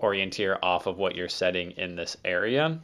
[0.02, 2.80] orienteer off of what you're setting in this area.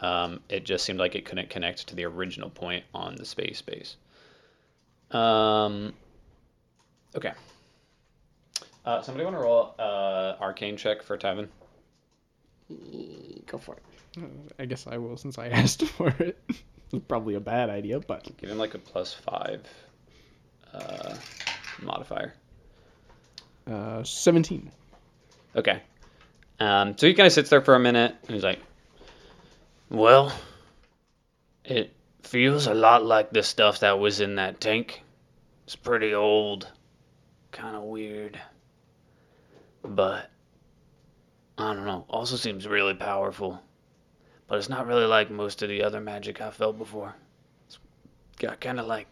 [0.00, 3.62] Um, it just seemed like it couldn't connect to the original point on the space
[3.62, 3.96] base.
[5.10, 5.94] Um,
[7.14, 7.32] okay.
[8.84, 11.48] Uh, somebody want to roll uh, arcane check for Tavin?
[13.46, 13.82] Go for it.
[14.58, 16.38] I guess I will since I asked for it.
[16.92, 19.62] It's probably a bad idea, but Give him like a plus five
[20.72, 21.14] uh,
[21.82, 22.34] modifier.
[23.70, 24.70] uh, 17.
[25.56, 25.80] Okay.
[26.60, 28.60] Um, so he kind of sits there for a minute and he's like,
[29.88, 30.32] Well,
[31.64, 31.92] it
[32.22, 35.02] feels a lot like the stuff that was in that tank.
[35.64, 36.70] It's pretty old,
[37.50, 38.38] kind of weird.
[39.94, 40.28] But,
[41.56, 43.62] I don't know, also seems really powerful.
[44.48, 47.14] But it's not really like most of the other magic I've felt before.
[47.68, 47.78] It's
[48.38, 49.06] got kind of like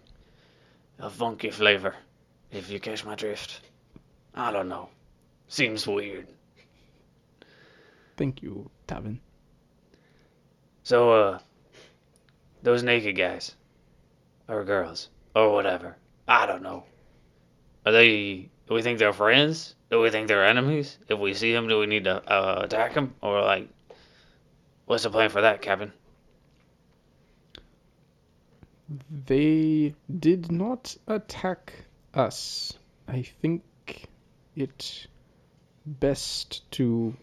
[0.98, 1.94] a funky flavor,
[2.50, 3.60] if you catch my drift.
[4.34, 4.88] I don't know.
[5.46, 6.26] Seems weird.
[8.16, 9.18] Thank you, Tavin.
[10.82, 11.38] So, uh,
[12.62, 13.54] those naked guys,
[14.48, 16.84] or girls, or whatever, I don't know.
[17.86, 18.48] Are they?
[18.66, 19.76] Do we think they're friends?
[19.92, 20.96] Do we think they're enemies?
[21.06, 23.68] If we see them, do we need to uh, attack them, or like,
[24.86, 25.92] what's the plan for that, Captain?
[29.26, 31.74] They did not attack
[32.14, 32.72] us.
[33.06, 33.62] I think
[34.56, 35.08] it
[35.84, 37.14] best to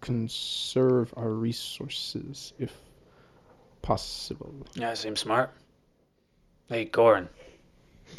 [0.00, 2.74] conserve our resources if
[3.82, 4.54] possible.
[4.72, 5.52] Yeah, seems smart.
[6.66, 7.28] Hey, Corin,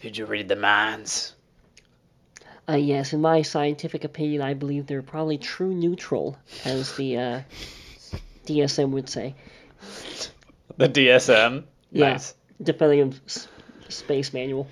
[0.02, 1.34] did you read the minds?
[2.70, 7.42] Uh, yes, in my scientific opinion, I believe they're probably true neutral, as the uh,
[8.46, 9.36] DSM would say.
[10.78, 11.64] The DSM.
[11.92, 12.12] Yeah.
[12.12, 12.36] Nice.
[12.62, 13.48] Depending on s-
[13.90, 14.68] space manual.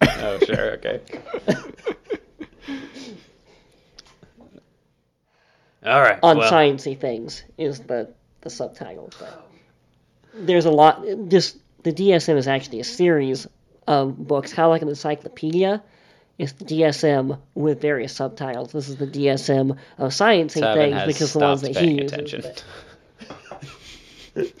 [0.00, 0.72] Oh, sure.
[0.72, 1.00] Okay.
[5.84, 6.18] All right.
[6.22, 9.10] on well, sciencey things is the the subtitle.
[9.18, 9.48] But
[10.34, 11.02] there's a lot.
[11.04, 13.48] This the DSM is actually a series
[13.88, 15.82] of books, kind of like an encyclopedia.
[16.38, 18.72] It's the DSM with various subtitles.
[18.72, 22.12] This is the DSM of sciencey Tavin things because the ones that he paying uses.
[22.12, 22.42] attention.
[22.42, 22.64] but-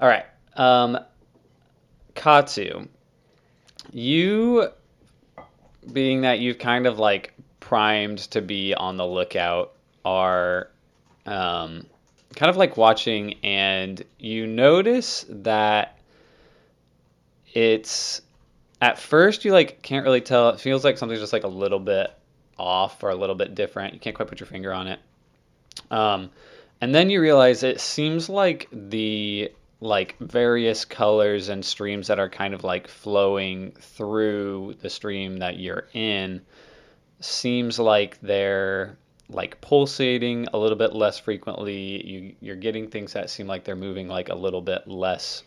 [0.00, 0.24] All right.
[0.56, 0.98] Um,
[2.14, 2.86] Katsu,
[3.92, 4.68] you,
[5.92, 9.72] being that you've kind of like primed to be on the lookout,
[10.04, 10.68] are
[11.26, 11.86] um,
[12.36, 15.93] kind of like watching, and you notice that
[17.54, 18.20] it's
[18.82, 20.50] at first you like can't really tell.
[20.50, 22.10] It feels like something's just like a little bit
[22.58, 23.94] off or a little bit different.
[23.94, 24.98] You can't quite put your finger on it.
[25.90, 26.30] Um,
[26.80, 32.28] and then you realize it seems like the like various colors and streams that are
[32.28, 36.40] kind of like flowing through the stream that you're in
[37.20, 38.96] seems like they're
[39.28, 43.76] like pulsating a little bit less frequently you you're getting things that seem like they're
[43.76, 45.42] moving like a little bit less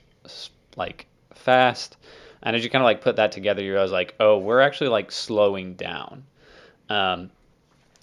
[0.76, 1.98] like fast
[2.44, 4.90] and as you kind of like put that together you realize like oh we're actually
[4.90, 6.24] like slowing down
[6.90, 7.30] um,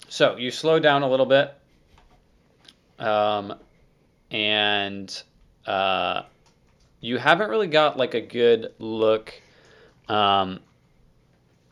[0.09, 1.53] so you slow down a little bit
[2.99, 3.55] um,
[4.31, 5.23] and
[5.65, 6.23] uh,
[7.01, 9.33] you haven't really got like a good look
[10.07, 10.59] um,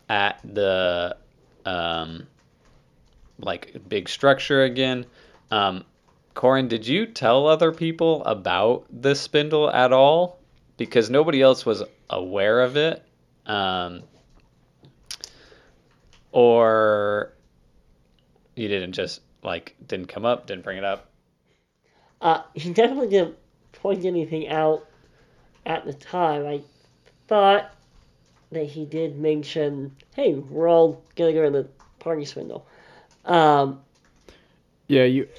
[0.09, 1.15] at the
[1.65, 2.27] um,
[3.39, 5.05] like big structure again.
[5.51, 5.85] Um,
[6.33, 10.39] Corin, did you tell other people about this spindle at all?
[10.83, 13.01] Because nobody else was aware of it.
[13.45, 14.03] Um,
[16.33, 17.31] or
[18.55, 21.09] you didn't just like didn't come up, didn't bring it up.
[22.19, 23.37] Uh, he definitely didn't
[23.71, 24.85] point anything out
[25.65, 26.45] at the time.
[26.45, 26.61] I
[27.29, 27.73] thought
[28.51, 31.69] that he did mention, "Hey, we're all gonna go to the
[31.99, 32.67] party swindle."
[33.23, 33.81] Um,
[34.89, 35.29] Yeah, you.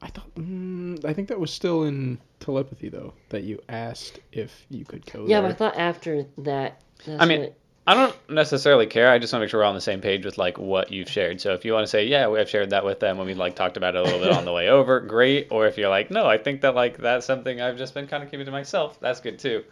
[0.00, 0.32] I thought.
[0.36, 3.14] Mm, I think that was still in telepathy though.
[3.30, 5.50] That you asked if you could go yeah, there.
[5.50, 6.80] but I thought after that.
[7.06, 9.10] That's I mean, what- I don't necessarily care.
[9.10, 11.10] I just want to make sure we're on the same page with like what you've
[11.10, 11.40] shared.
[11.40, 13.56] So if you want to say, yeah, I've shared that with them when we like
[13.56, 15.48] talked about it a little bit on the way over, great.
[15.50, 18.22] Or if you're like, no, I think that like that's something I've just been kind
[18.22, 19.64] of keeping to myself, that's good too.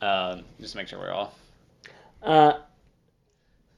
[0.00, 1.32] Um, just make sure we're all.
[2.24, 2.54] uh,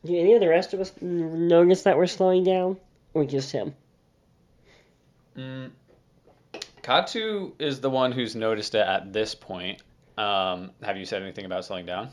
[0.07, 2.79] do any of the rest of us notice that we're slowing down,
[3.13, 3.75] or just him?
[5.37, 5.71] Mm.
[6.85, 9.83] Katu is the one who's noticed it at this point.
[10.19, 12.11] Um, have you said anything about slowing down?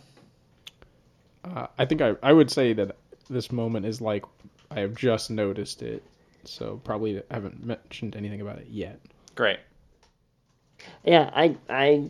[1.43, 2.95] Uh, I think I I would say that
[3.29, 4.23] this moment is like
[4.71, 6.03] I have just noticed it,
[6.45, 8.99] so probably haven't mentioned anything about it yet.
[9.35, 9.59] Great.
[11.03, 12.09] Yeah, I, I,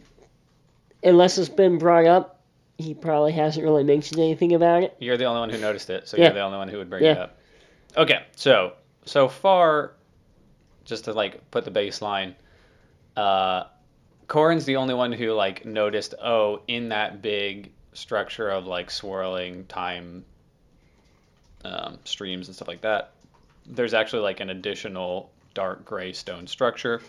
[1.04, 2.41] unless it's been brought up,
[2.78, 4.95] he probably hasn't really mentioned anything about it.
[5.00, 6.26] You're the only one who noticed it, so Yeah.
[6.26, 7.38] you're the only one who would bring it up.
[7.97, 8.74] Okay, so
[9.06, 9.93] so far,
[10.86, 12.36] just to like put the baseline,
[13.21, 13.67] uh,
[14.27, 16.15] Corin's the only one who like noticed.
[16.21, 20.25] Oh, in that big structure of like swirling time
[21.63, 23.12] um, streams and stuff like that.
[23.67, 27.01] There's actually like an additional dark gray stone structure.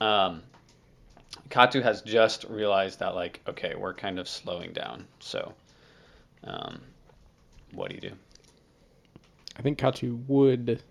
[0.00, 0.42] Um,
[1.48, 5.06] Katu has just realized that like okay, we're kind of slowing down.
[5.20, 5.54] So,
[6.42, 6.80] um,
[7.72, 8.12] what do you do?
[9.56, 10.82] I think Katu would,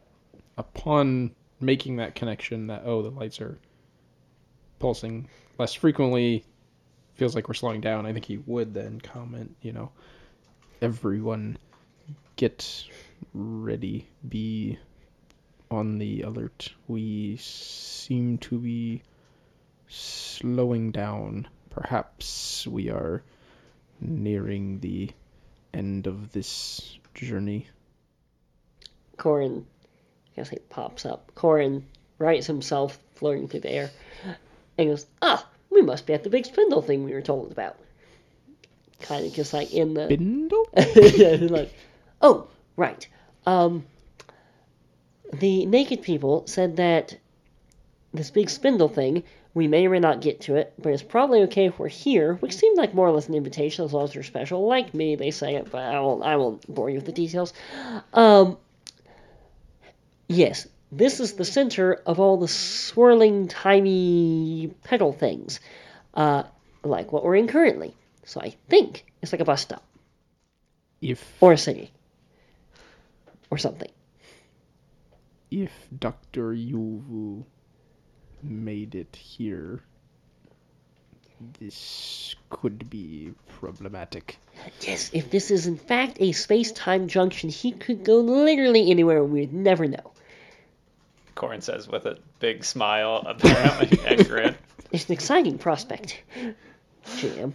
[0.58, 3.58] upon making that connection that oh the lights are
[4.80, 6.46] pulsing less frequently,
[7.16, 8.06] feels like we're slowing down.
[8.06, 9.92] I think he would then comment, you know,
[10.82, 11.58] everyone
[12.36, 12.86] get
[13.34, 14.78] ready, be
[15.70, 16.74] on the alert.
[16.88, 19.02] We seem to be
[19.88, 21.48] slowing down.
[21.70, 23.24] Perhaps we are
[24.00, 25.10] nearing the
[25.74, 27.68] end of this journey.
[29.18, 31.32] Corin, I guess he pops up.
[31.34, 31.86] Corin
[32.20, 33.92] rights himself floating through the air
[34.78, 37.78] and goes, Ah, we must be at the big spindle thing we were told about.
[39.02, 40.08] Kind of just like in the.
[40.08, 40.68] Bindle?
[40.76, 41.72] yeah, like,
[42.22, 43.08] oh, right.
[43.46, 43.86] Um,
[45.34, 47.18] the naked people said that
[48.13, 51.44] this big spindle thing, we may or may not get to it, but it's probably
[51.44, 54.16] okay if we're here, which seemed like more or less an invitation as long as
[54.16, 54.66] you're special.
[54.66, 57.54] Like me, they say it, but I won't, I won't bore you with the details.
[58.13, 58.58] Um,
[60.28, 65.60] yes, this is the center of all the swirling, tiny pedal things,
[66.13, 66.43] uh,
[66.84, 67.93] like what we're in currently.
[68.26, 69.84] So I think it's like a bus stop
[71.02, 71.91] If or a city
[73.50, 73.89] or something.
[75.50, 76.54] if Dr.
[76.54, 77.43] Yuvu
[78.43, 79.82] made it here,
[81.60, 84.38] this could be problematic.
[84.82, 89.32] Yes, if this is in fact a space-time junction, he could go literally anywhere and
[89.32, 90.12] we'd never know.
[91.38, 94.56] Corin says with a big smile, apparently, and grin.
[94.91, 96.21] It's an exciting prospect.
[97.06, 97.54] GM.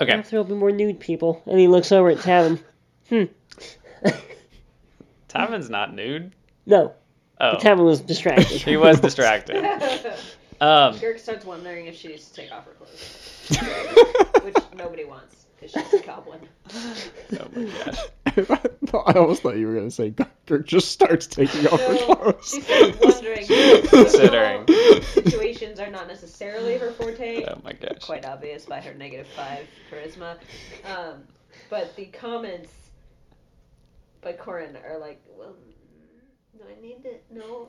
[0.00, 0.10] Okay.
[0.10, 1.42] Perhaps there'll be more nude people.
[1.46, 2.60] And he looks over at Tavin.
[3.08, 3.24] Hmm.
[5.28, 6.32] Tavin's not nude.
[6.66, 6.94] No,
[7.40, 8.46] Oh, Tavin was distracted.
[8.62, 9.64] he was distracted.
[10.60, 13.58] Um, Girk starts wondering if she needs to take off her clothes,
[14.44, 16.40] which nobody wants because she's a goblin.
[16.74, 17.98] oh my gosh.
[19.06, 20.60] I almost thought you were going to say Dr.
[20.60, 22.50] just starts taking off her No, clothes.
[22.50, 23.46] she starts wondering.
[23.86, 24.66] Considering.
[25.02, 27.44] situations are not necessarily her forte.
[27.44, 27.98] Oh my gosh.
[28.00, 30.36] Quite obvious by her negative five charisma.
[30.84, 31.22] Um,
[31.70, 32.72] but the comments
[34.20, 35.54] by Corin are like, well,
[36.56, 37.14] do I need to?
[37.32, 37.68] No,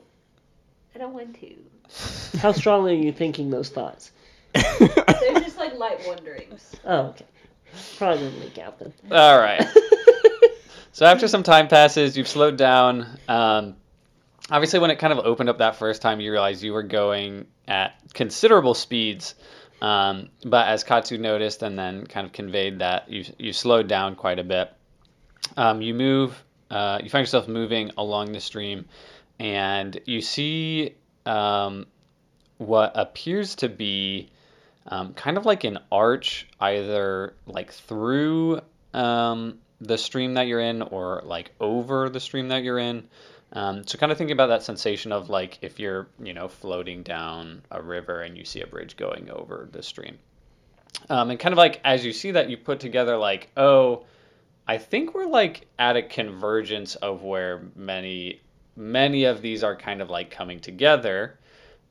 [0.94, 2.38] I don't want to.
[2.38, 4.10] How strongly are you thinking those thoughts?
[4.54, 6.74] They're just like light wonderings.
[6.84, 7.26] Oh, okay.
[7.98, 8.92] Probably didn't leak out then.
[9.10, 9.66] All right.
[10.96, 13.18] So after some time passes, you've slowed down.
[13.28, 13.76] Um,
[14.50, 17.48] obviously, when it kind of opened up that first time, you realized you were going
[17.68, 19.34] at considerable speeds.
[19.82, 24.14] Um, but as Katsu noticed and then kind of conveyed that you you slowed down
[24.14, 24.72] quite a bit.
[25.58, 26.42] Um, you move.
[26.70, 28.86] Uh, you find yourself moving along the stream,
[29.38, 30.94] and you see
[31.26, 31.84] um,
[32.56, 34.30] what appears to be
[34.88, 38.60] um, kind of like an arch, either like through
[38.94, 43.08] um, the stream that you're in or like over the stream that you're in.
[43.52, 47.02] Um, so kind of thinking about that sensation of like if you're you know floating
[47.02, 50.18] down a river and you see a bridge going over the stream.
[51.10, 54.04] Um, and kind of like as you see that, you put together like oh,
[54.66, 58.40] I think we're like at a convergence of where many
[58.76, 61.38] many of these are kind of like coming together.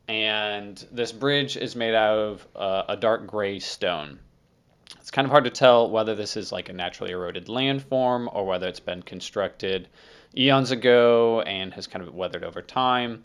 [0.07, 4.19] And this bridge is made out of uh, a dark gray stone.
[4.99, 8.45] It's kind of hard to tell whether this is like a naturally eroded landform or
[8.45, 9.87] whether it's been constructed
[10.37, 13.23] eons ago and has kind of weathered over time,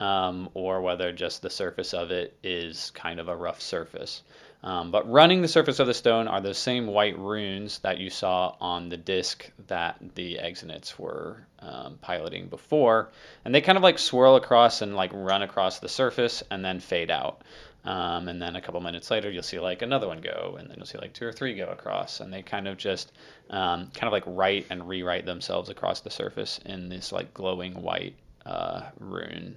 [0.00, 4.22] um, or whether just the surface of it is kind of a rough surface.
[4.64, 8.10] Um, but running the surface of the stone are those same white runes that you
[8.10, 13.10] saw on the disc that the Exonets were um, piloting before,
[13.44, 16.78] and they kind of like swirl across and like run across the surface and then
[16.78, 17.42] fade out.
[17.84, 20.76] Um, and then a couple minutes later, you'll see like another one go, and then
[20.76, 23.10] you'll see like two or three go across, and they kind of just
[23.50, 27.82] um, kind of like write and rewrite themselves across the surface in this like glowing
[27.82, 28.14] white
[28.46, 29.56] uh, rune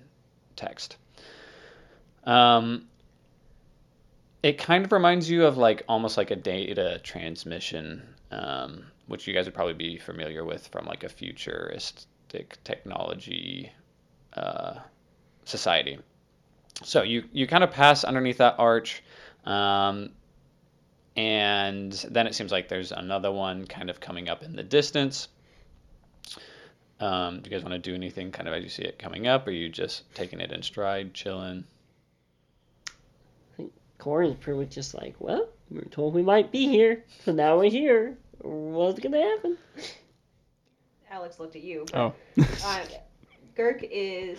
[0.56, 0.98] text.
[2.24, 2.88] Um,
[4.46, 9.34] it kind of reminds you of like almost like a data transmission, um, which you
[9.34, 13.72] guys would probably be familiar with from like a futuristic technology
[14.34, 14.76] uh,
[15.46, 15.98] society.
[16.84, 19.02] So you you kind of pass underneath that arch,
[19.46, 20.12] um,
[21.16, 25.28] and then it seems like there's another one kind of coming up in the distance.
[27.00, 29.26] Um, do you guys want to do anything kind of as you see it coming
[29.26, 31.64] up, or are you just taking it in stride, chilling?
[34.06, 37.58] Corin's pretty much just like, well, we were told we might be here, so now
[37.58, 38.16] we're here.
[38.42, 39.58] What's gonna happen?
[41.10, 41.88] Alex looked at you.
[41.92, 42.14] Oh.
[42.38, 42.86] uh,
[43.58, 44.38] Girk is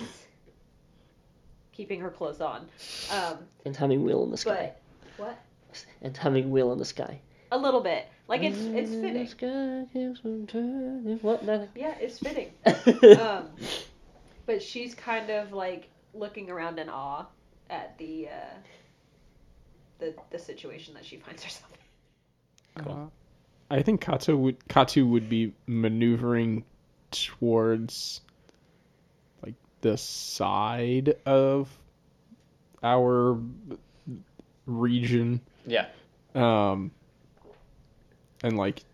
[1.72, 2.68] keeping her clothes on.
[3.12, 4.70] Um, And humming Wheel in the Sky.
[5.16, 5.38] but what?
[6.00, 7.18] And humming Wheel in the Sky.
[7.50, 8.06] A little bit.
[8.28, 9.26] Like it's it's The fitting.
[9.26, 11.18] sky keeps on turning.
[11.22, 11.44] What?
[11.44, 11.70] Nothing.
[11.74, 12.52] Yeah, it's fitting.
[13.20, 13.48] Um,
[14.46, 17.26] but she's kind of like looking around in awe
[17.68, 18.54] at the uh,
[19.98, 21.70] the the situation that she finds herself.
[22.76, 22.84] in.
[22.84, 23.12] Cool.
[23.70, 26.64] I think Katsu would Katsu would be maneuvering
[27.10, 28.20] towards
[29.42, 31.68] like the side of
[32.82, 33.38] our
[34.66, 35.86] region, Yeah.
[36.34, 36.90] um,
[38.42, 38.84] and like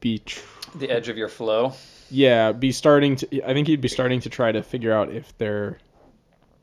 [0.00, 0.40] be tr-
[0.76, 1.72] The edge of your flow.
[2.10, 3.42] yeah be starting to.
[3.48, 5.78] I think he'd be starting to try to figure out if there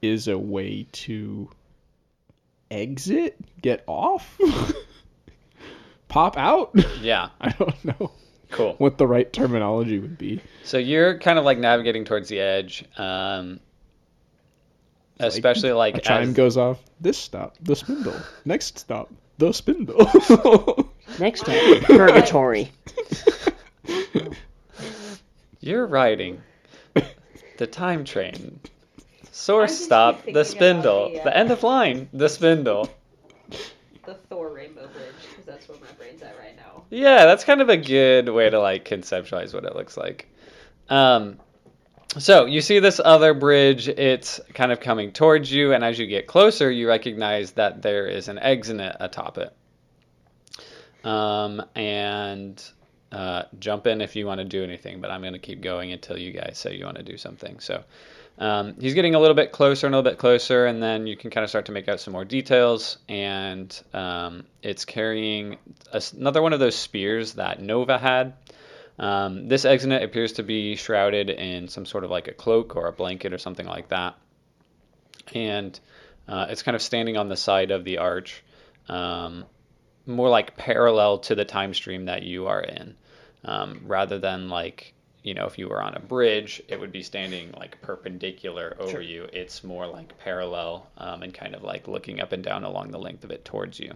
[0.01, 1.49] is a way to
[2.73, 4.37] exit, get off,
[6.07, 6.71] pop out.
[7.01, 7.29] Yeah.
[7.41, 8.11] I don't know
[8.51, 8.75] Cool.
[8.77, 10.41] what the right terminology would be.
[10.63, 12.85] So you're kind of like navigating towards the edge.
[12.97, 13.59] Um,
[15.19, 16.79] especially like, A chime as- goes off.
[16.99, 18.15] This stop, the spindle.
[18.45, 20.07] Next stop, the spindle.
[21.19, 22.71] Next time, Purgatory.
[25.59, 26.41] You're riding
[27.57, 28.59] the time train.
[29.33, 31.09] Source stop, the spindle.
[31.09, 32.89] the, uh, The end of line, the spindle.
[34.05, 36.83] The Thor Rainbow Bridge, because that's where my brain's at right now.
[36.89, 40.27] Yeah, that's kind of a good way to like conceptualize what it looks like.
[40.89, 41.39] Um,
[42.17, 46.05] so you see this other bridge, it's kind of coming towards you, and as you
[46.05, 49.55] get closer, you recognize that there is an exit atop it.
[51.05, 52.61] Um, and
[53.13, 55.93] uh, jump in if you want to do anything, but I'm going to keep going
[55.93, 57.61] until you guys say you want to do something.
[57.61, 57.85] So
[58.37, 61.15] um, he's getting a little bit closer and a little bit closer, and then you
[61.15, 62.97] can kind of start to make out some more details.
[63.07, 65.57] And um, it's carrying
[65.91, 68.33] a another one of those spears that Nova had.
[68.97, 72.87] Um, this exit appears to be shrouded in some sort of like a cloak or
[72.87, 74.15] a blanket or something like that.
[75.33, 75.79] And
[76.27, 78.43] uh, it's kind of standing on the side of the arch,
[78.87, 79.45] um,
[80.05, 82.95] more like parallel to the time stream that you are in,
[83.45, 84.93] um, rather than like
[85.23, 88.91] you know if you were on a bridge, it would be standing like perpendicular over
[88.91, 89.01] Sure.
[89.01, 89.27] you.
[89.33, 92.99] It's more like parallel um, and kind of like looking up and down along the
[92.99, 93.93] length of it towards you.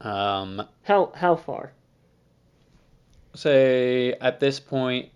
[0.00, 1.72] Um, How how far?
[3.34, 5.08] say at this point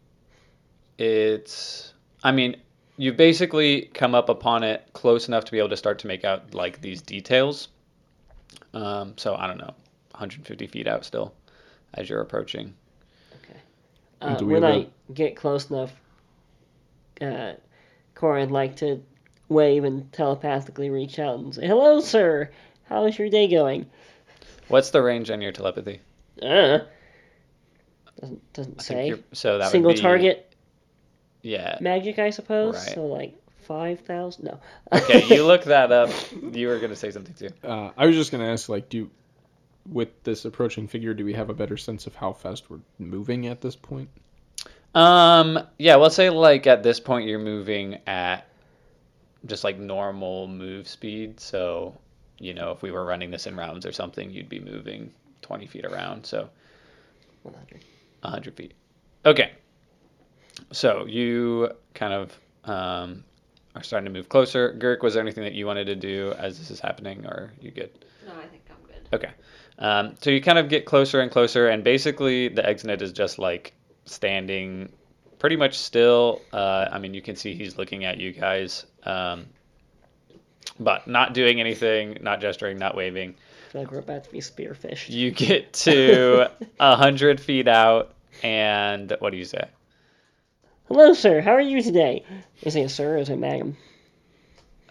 [0.97, 1.93] it's
[2.25, 2.57] i mean
[2.97, 6.25] you've basically come up upon it close enough to be able to start to make
[6.25, 7.69] out like these details
[8.73, 9.75] um, so i don't know
[10.13, 11.35] 150 feet out still
[11.93, 12.73] as you're approaching
[14.21, 15.93] Uh, when have I a- get close enough,
[17.21, 17.53] uh,
[18.15, 19.03] Corin'd like to
[19.49, 22.51] wave and telepathically reach out and say, "Hello, sir.
[22.85, 23.87] How's your day going?"
[24.69, 26.01] what's the range on your telepathy
[26.43, 26.79] Uh,
[28.21, 29.15] doesn't doesn't I say.
[29.33, 30.53] so that Single would be, target
[31.43, 32.75] yeah magic, I suppose.
[32.75, 32.95] Right.
[32.95, 34.47] So like five thousand.
[34.47, 34.61] No.
[34.93, 36.11] okay you look that up
[36.53, 39.09] you were going to say something too uh, I was just gonna ask, like, do
[39.91, 43.47] with this approaching figure, do we have a better sense of how fast we're moving
[43.47, 44.09] at this point?
[44.95, 48.49] Um, yeah, we'll say like at this point you're moving at
[49.45, 51.39] just like normal move speed.
[51.39, 51.97] So,
[52.39, 55.13] you know, if we were running this in rounds or something, you'd be moving
[55.43, 56.25] 20 feet around.
[56.25, 56.49] So
[57.43, 57.85] 100.
[58.23, 58.73] 100 feet.
[59.25, 59.53] Okay.
[60.73, 63.25] So you kind of um,
[63.75, 64.73] are starting to move closer.
[64.73, 67.71] Girk, was there anything that you wanted to do as this is happening, or you
[67.71, 67.91] good?
[68.27, 69.09] No, I think I'm good.
[69.13, 69.33] Okay.
[69.79, 73.39] Um, so you kind of get closer and closer, and basically the exit is just
[73.39, 73.75] like
[74.05, 74.91] standing
[75.39, 76.41] pretty much still.
[76.53, 79.47] Uh, I mean, you can see he's looking at you guys, um,
[80.81, 83.35] but not doing anything, not gesturing, not waving.
[83.69, 85.11] I feel like we're about to be spearfished.
[85.11, 86.51] You get to
[86.81, 89.69] a hundred feet out, and what do you say?
[90.89, 91.41] Hello, sir.
[91.41, 92.25] How are you today?
[92.63, 93.77] Is it a sir or is it madam?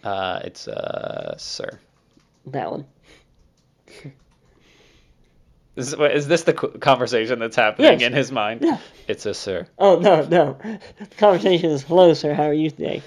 [0.03, 1.79] Uh, it's uh, sir.
[2.47, 2.85] That one.
[5.75, 8.01] Is, is this the conversation that's happening Yes.
[8.01, 8.61] in his mind?
[8.61, 8.77] Yeah.
[9.07, 9.67] It's a sir.
[9.77, 10.57] Oh no, no.
[10.99, 12.33] The conversation is, "Hello, sir.
[12.33, 13.01] How are you today?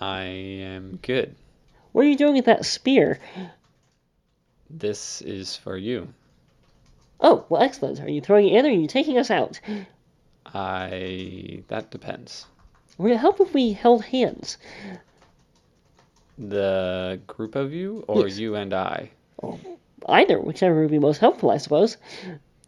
[0.00, 1.34] I am good.
[1.92, 3.18] What are you doing with that spear?"
[4.68, 6.08] This is for you.
[7.20, 8.00] Oh, well, excellent.
[8.00, 9.60] Are you throwing it in or are you taking us out?
[10.46, 11.62] I.
[11.68, 12.46] That depends.
[12.98, 14.58] Would it help if we held hands?
[16.36, 18.38] The group of you, or Yes.
[18.38, 19.10] you and I?
[19.42, 19.58] Oh.
[20.06, 21.96] Either, whichever would be most helpful, I suppose.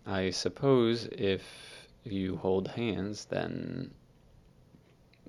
[0.07, 1.43] I suppose if
[2.05, 3.91] you hold hands, then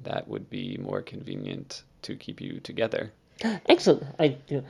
[0.03, 3.11] that would be more convenient to keep you together.
[3.67, 4.03] Excellent.
[4.19, 4.63] I do.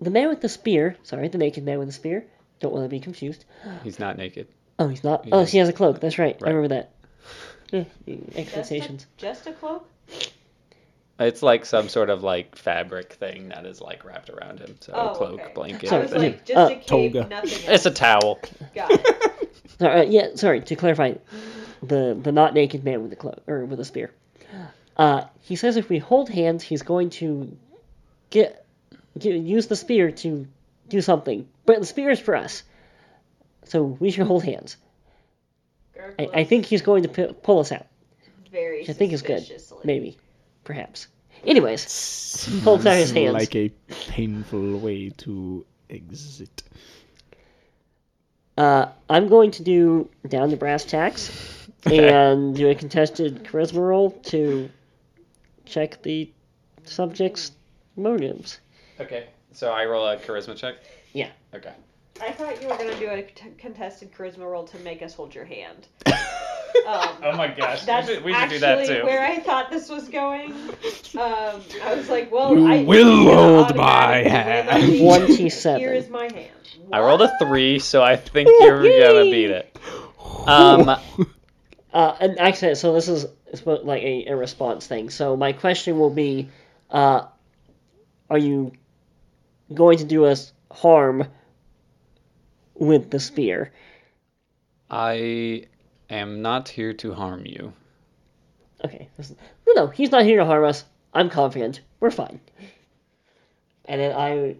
[0.00, 2.24] the man with the spear, sorry, the naked man with the spear,
[2.60, 3.44] don't want to be confused.
[3.84, 4.48] He's not naked.
[4.78, 5.26] Oh, he's not.
[5.32, 5.52] Oh, Yes.
[5.52, 6.00] he has a cloak.
[6.00, 6.36] That's right.
[6.42, 6.90] I remember that.
[7.72, 7.84] Yeah,
[8.44, 9.88] Just a, just a cloak?
[11.18, 14.76] It's like some sort of like fabric thing that is like wrapped around him.
[14.80, 15.52] So Oh, cloak, okay.
[15.54, 15.92] blanket.
[15.92, 17.26] I was like, just Uh, a cape, toga.
[17.28, 18.38] nothing It's a towel.
[18.74, 19.54] Got it.
[19.78, 20.60] Sorry, uh, yeah, sorry.
[20.60, 21.14] To clarify,
[21.82, 24.10] the the not naked man with the cloak or with a spear.
[24.96, 27.54] Uh, he says if we hold hands, he's going to
[28.30, 28.64] get,
[29.18, 30.46] get use the spear to
[30.88, 31.46] do something.
[31.66, 32.62] But the spear is for us,
[33.64, 34.76] so we should hold hands.
[36.18, 37.84] I, I think he's going to pu- pull us out.
[38.50, 39.44] very which I think is good.
[39.84, 40.16] Maybe,
[40.66, 41.06] perhaps.
[41.44, 43.34] Anyways, Holds out his Seems hands.
[43.34, 46.62] Like a painful way to exit.
[48.58, 54.10] uh, I'm going to do down to brass tacks and do a contested charisma roll
[54.24, 54.68] to
[55.64, 56.30] check the
[56.84, 57.52] subject's
[57.96, 58.60] motives.
[59.00, 59.28] Okay.
[59.52, 60.76] So I roll a charisma check.
[61.12, 61.30] Yeah.
[61.54, 61.72] Okay.
[62.20, 63.22] I thought you were gonna do a
[63.58, 65.86] contested charisma roll to make us hold your hand.
[66.86, 67.84] Um, Oh my gosh.
[67.84, 69.04] That's we should, we should actually do that too.
[69.04, 70.52] where I thought this was going.
[70.52, 74.68] Um, I was like, well, You I will hold my hand.
[74.68, 75.80] without me, 27.
[75.80, 76.50] Here is my hand.
[76.92, 79.76] I rolled a three, so I think you're gonna beat it.
[80.46, 80.96] Um,
[81.96, 85.08] Uh, and actually, so this is it's like a, a response thing.
[85.08, 86.50] So my question will be,
[86.90, 87.22] uh,
[88.28, 88.72] are you
[89.72, 91.26] going to do us harm
[92.74, 93.72] with the spear?
[94.90, 95.68] I
[96.10, 97.72] am not here to harm you.
[98.84, 99.08] Okay.
[99.16, 99.34] this
[99.66, 100.84] No, no, he's not here to harm us.
[101.14, 101.80] I'm confident.
[102.00, 102.40] We're fine.
[103.86, 104.56] And then I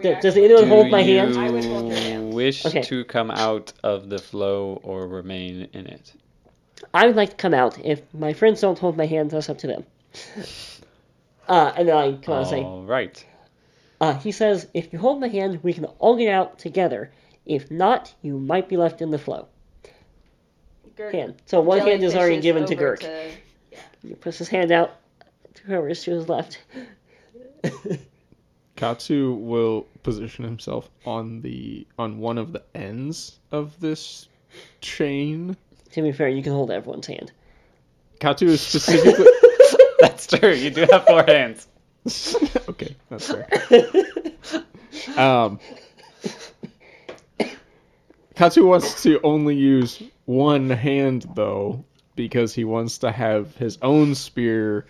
[0.00, 1.36] Does- does anyone Do hold my hand?
[1.36, 2.32] I would hold your hand.
[2.34, 2.82] wish Okay.
[2.82, 6.12] to come out of the flow or remain in it?
[6.94, 7.78] I would like to come out.
[7.84, 9.84] If my friends don't hold my hand, that's up to them.
[11.48, 13.26] Uh, and then I come out and say, All right.
[14.00, 17.10] uh, he says, if you hold my hand, we can all get out together.
[17.44, 19.48] If not, you might be left in the flow.
[20.96, 21.34] Girk Hand.
[21.46, 23.00] So one hand is already given to over Girk.
[23.00, 23.30] to-
[24.06, 24.92] He puts his hand out
[25.54, 26.58] to whoever is to his left.
[28.76, 34.28] Katsu will position himself on the on one of the ends of this
[34.80, 35.56] chain.
[35.92, 37.30] to be fair, you can hold everyone's hand.
[38.18, 39.26] Katsu is specifically
[40.00, 40.52] That's true.
[40.52, 41.68] You do have four hands.
[42.68, 42.96] okay.
[43.08, 43.48] That's fair.
[45.16, 45.60] Um,
[48.34, 51.84] Katsu wants to only use one hand though,
[52.16, 54.86] because he wants to have his own spear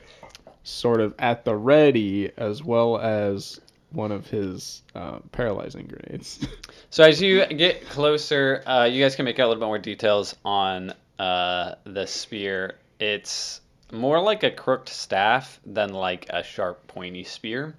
[0.64, 3.61] sort of at the ready, as well as
[3.91, 6.47] one of his uh, paralyzing grenades.
[6.91, 9.78] So as you get closer, uh, you guys can make out a little bit more
[9.78, 12.74] details on uh, the spear.
[13.01, 17.74] It's more like a crooked staff than like a sharp, pointy spear,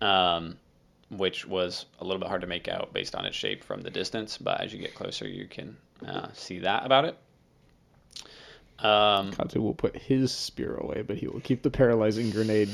[0.00, 0.58] um,
[1.10, 3.90] which was a little bit hard to make out based on its shape from the
[3.90, 4.38] distance.
[4.38, 7.18] But as you get closer, you can uh, see that about it.
[8.78, 12.70] Um, Katsu will put his spear away, but he will keep the paralyzing grenade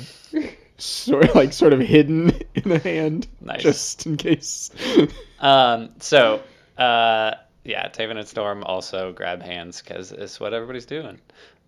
[0.78, 3.62] sort of like sort of hidden in the hand, Nice.
[3.62, 4.70] just in case.
[5.38, 6.40] Um, so,
[6.78, 11.20] uh, yeah, Tavin and Storm also grab hands because it's what everybody's doing.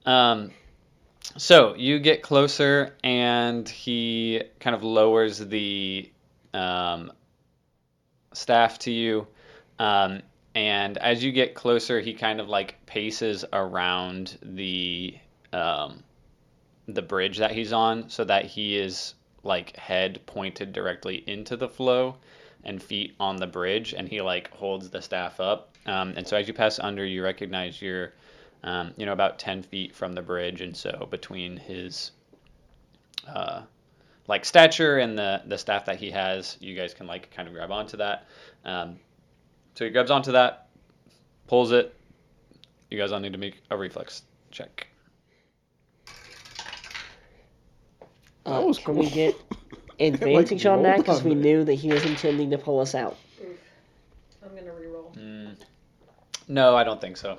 [0.06, 0.52] Um,
[1.36, 6.10] so you get closer, and he kind of lowers the
[6.54, 7.12] um,
[8.32, 9.26] staff to you.
[9.78, 10.22] Um,
[10.58, 15.16] and as you get closer, he kind of like paces around the
[15.52, 16.02] um,
[16.88, 21.68] the bridge that he's on, so that he is like head pointed directly into the
[21.68, 22.16] flow
[22.64, 25.76] and feet on the bridge, and he like holds the staff up.
[25.86, 28.14] Um, and so as you pass under, you recognize you're,
[28.64, 32.10] um, you know, about ten feet from the bridge, and so between his,
[33.32, 33.62] uh,
[34.26, 37.54] like stature and the the staff that he has, you guys can like kind of
[37.54, 38.26] grab onto that.
[38.64, 38.98] Um,
[39.78, 40.66] so he grabs onto that,
[41.46, 41.94] pulls it.
[42.90, 44.88] You guys all need to make a reflex check.
[48.44, 49.14] Uh, That was can we cool.
[49.14, 49.34] get
[50.00, 51.38] advantage on rolled that because on we it.
[51.38, 53.16] knew that he was intending to pull us out?
[54.42, 55.16] I'm gonna reroll.
[55.16, 55.54] Mm.
[56.48, 57.38] No, I don't think so.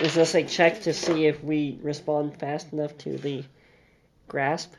[0.00, 3.44] Is this a check to see if we respond fast enough to the
[4.26, 4.72] grasp?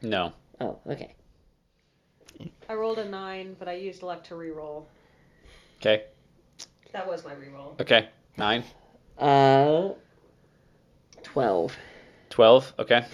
[0.00, 0.32] No.
[0.60, 1.12] Oh, okay.
[2.68, 4.84] I rolled a nine, but I used luck to reroll.
[5.84, 6.04] Okay.
[6.92, 7.78] That was my reroll.
[7.78, 8.08] Okay.
[8.38, 8.64] Nine.
[9.18, 9.90] Uh,
[11.22, 11.76] twelve.
[12.30, 12.72] 12.
[12.78, 13.04] Okay.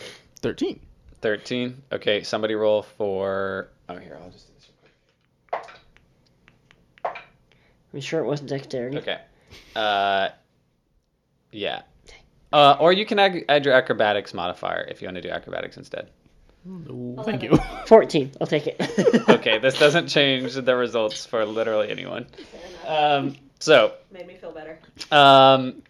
[0.40, 0.80] Thirteen.
[1.20, 1.82] 13.
[1.92, 3.70] Okay, somebody roll for.
[3.88, 5.60] Oh, here, I'll just do this.
[7.04, 7.14] Are
[7.92, 8.98] we sure it wasn't dexterity?
[8.98, 9.18] Okay.
[9.74, 10.28] Uh,
[11.50, 11.82] yeah.
[12.52, 15.76] Uh, or you can add, add your acrobatics modifier if you want to do acrobatics
[15.76, 16.10] instead.
[16.64, 17.56] No, thank you.
[17.86, 18.32] 14.
[18.40, 18.76] I'll take it.
[19.28, 22.26] okay, this doesn't change the results for literally anyone.
[22.86, 24.78] Um, so, Made me feel better.
[25.10, 25.82] um,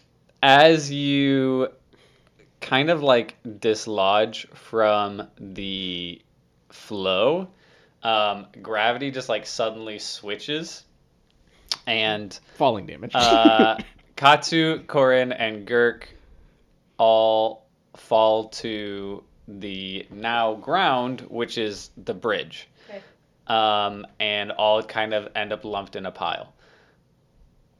[0.43, 1.69] as you
[2.61, 6.21] kind of like dislodge from the
[6.69, 7.49] flow,
[8.03, 10.85] um, gravity just like suddenly switches,
[11.87, 13.13] and Falling damage.
[13.15, 13.77] uh,
[14.17, 16.05] Katsu, Corin, and Girk
[16.99, 17.67] all
[17.97, 19.23] fall to
[19.59, 22.69] the now ground, which is the bridge.
[22.89, 23.01] Okay.
[23.47, 26.53] Um, and all kind of end up lumped in a pile.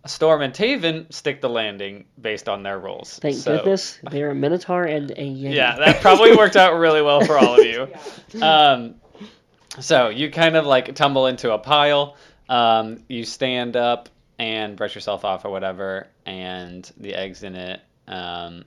[0.07, 3.19] Storm and Tavin stick the landing based on their rolls.
[3.21, 5.55] Thank So- goodness they're a Minotaur and a Yeti.
[5.55, 7.89] Yeah, that probably worked out really well for all of you.
[8.43, 8.95] Um,
[9.81, 12.17] so you kind of like tumble into a pile.
[12.49, 14.09] Um, you stand up
[14.39, 18.65] and brush yourself off or whatever, and the eggs in it um,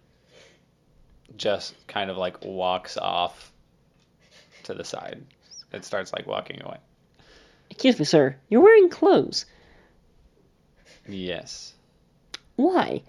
[1.37, 3.51] just kind of like walks off
[4.63, 5.23] to the side.
[5.71, 6.77] It starts like walking away.
[7.69, 8.35] Excuse me, sir.
[8.49, 9.45] You're wearing clothes.
[11.07, 11.73] Yes,
[12.55, 13.01] Why?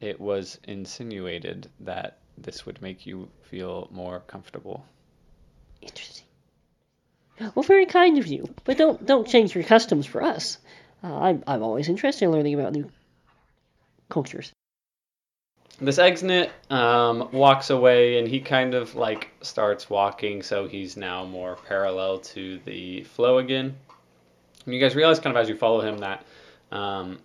[0.00, 4.84] it was insinuated that this would make you feel more comfortable.
[5.80, 6.26] Interesting.
[7.54, 10.58] Well, very kind of you, but don't don't change your customs for us.
[11.04, 12.90] Uh, I'm I'm always interested in learning about new
[14.08, 14.51] cultures.
[15.82, 21.24] This Exnit um, walks away and he kind of like starts walking, so he's now
[21.24, 23.74] more parallel to the flow again.
[24.64, 26.24] And you guys realize kind of as you follow him that
[26.70, 27.18] um,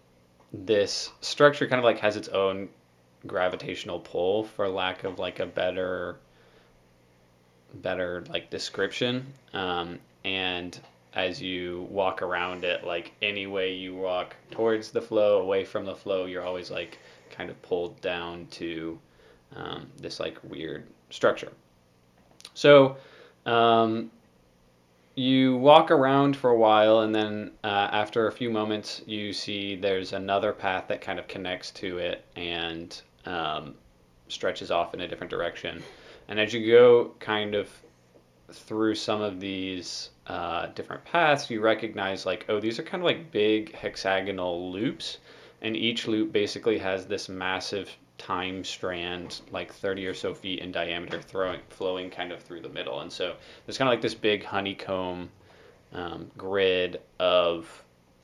[0.51, 2.69] this structure kind of like has its own
[3.27, 6.17] gravitational pull, for lack of like a better,
[7.75, 9.23] better like description.
[9.53, 10.79] Um, and
[11.13, 15.85] as you walk around it, like any way you walk towards the flow, away from
[15.85, 16.97] the flow, you're always like
[17.29, 18.99] kind of pulled down to
[19.55, 21.51] um, this like weird structure.
[22.53, 22.97] So
[23.45, 24.11] um,
[25.15, 29.75] you walk around for a while, and then uh, after a few moments, you see
[29.75, 33.75] there's another path that kind of connects to it and um,
[34.27, 35.81] stretches off in a different direction.
[36.27, 37.69] And as you go kind of
[38.51, 43.05] through some of these uh, different paths, you recognize like, oh, these are kind of
[43.05, 45.17] like big hexagonal loops
[45.61, 50.71] and each loop basically has this massive time strand like 30 or so feet in
[50.71, 52.99] diameter throwing flowing kind of through the middle.
[53.01, 53.35] And so
[53.65, 55.29] there's kind of like this big honeycomb
[55.93, 57.83] um, grid of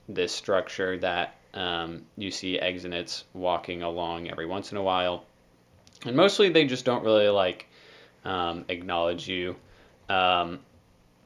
[0.09, 5.25] this structure that um, you see exonets walking along every once in a while.
[6.05, 7.67] And mostly they just don't really like
[8.25, 9.55] um, acknowledge you.
[10.09, 10.59] Um,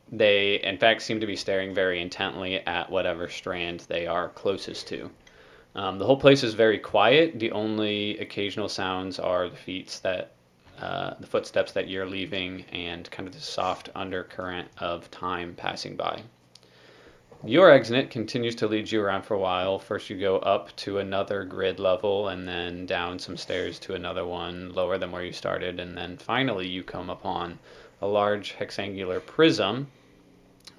[0.09, 4.87] they in fact seem to be staring very intently at whatever strand they are closest
[4.87, 5.09] to
[5.75, 7.39] um, the whole place is very quiet.
[7.39, 10.31] The only occasional sounds are the feet that,
[10.79, 15.95] uh, the footsteps that you're leaving, and kind of the soft undercurrent of time passing
[15.95, 16.21] by.
[17.43, 19.77] Your exit continues to lead you around for a while.
[19.77, 24.25] First, you go up to another grid level, and then down some stairs to another
[24.25, 27.59] one lower than where you started, and then finally you come upon
[28.01, 29.87] a large hexangular prism,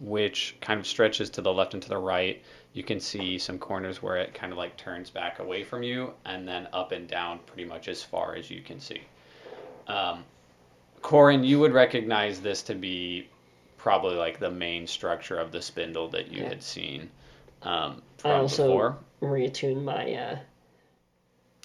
[0.01, 2.43] which kind of stretches to the left and to the right
[2.79, 6.13] you can see some corners where it kind of like turns back away from you
[6.25, 9.01] and then up and down pretty much as far as you can see.
[9.89, 10.23] Um,
[11.03, 13.29] Corin, you would recognize this to be
[13.79, 16.51] probably like the main structure of the spindle that you Yeah.
[16.51, 17.11] had seen
[17.63, 18.99] um, I from also before.
[19.23, 20.39] reattune my uh,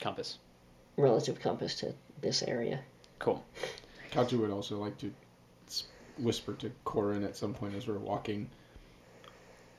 [0.02, 0.40] Compass.
[0.98, 2.80] relative compass to this area.
[3.20, 3.44] Cool.
[4.10, 5.14] Katsu would also like to
[6.18, 8.50] whisper to Corin at some point as we're walking.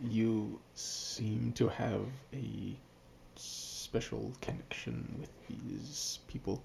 [0.01, 2.77] You seem to have a
[3.37, 6.63] special connection with these people.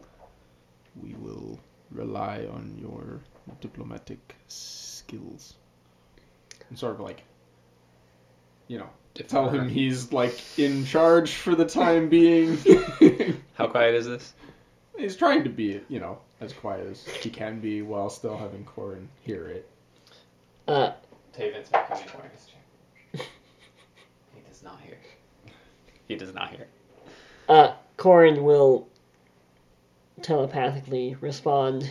[1.01, 1.59] We will
[1.91, 3.19] rely on your
[3.61, 5.55] diplomatic skills.
[6.69, 7.23] And sort of like,
[8.67, 8.89] you know,
[9.27, 12.57] tell him he's like in charge for the time being.
[13.53, 14.33] How quiet is this?
[14.99, 18.63] he's trying to be, you know, as quiet as he can be while still having
[18.65, 19.69] Corin hear it.
[20.67, 20.91] Uh,
[21.33, 23.25] Tavin's not coming for his chair.
[24.35, 24.97] he does not hear.
[26.09, 26.67] He does not hear.
[27.47, 28.87] uh, Corin will
[30.23, 31.89] telepathically respond.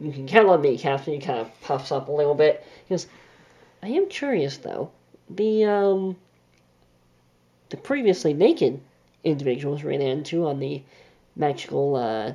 [0.00, 1.14] You can count on me, Captain.
[1.14, 2.64] He kind of puffs up a little bit.
[2.86, 3.06] He goes,
[3.82, 4.90] I am curious, though.
[5.30, 6.16] The, um,
[7.70, 8.78] the previously naked
[9.24, 10.82] individuals ran into on the
[11.34, 12.34] magical, uh,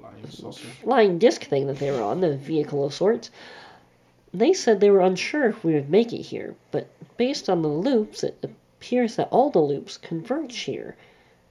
[0.00, 0.52] Flying
[0.82, 3.30] flying disc thing that they were on, the vehicle of sorts.
[4.34, 7.68] They said they were unsure if we would make it here, but based on the
[7.68, 8.50] loops, it
[8.82, 10.96] appears that all the loops converge here.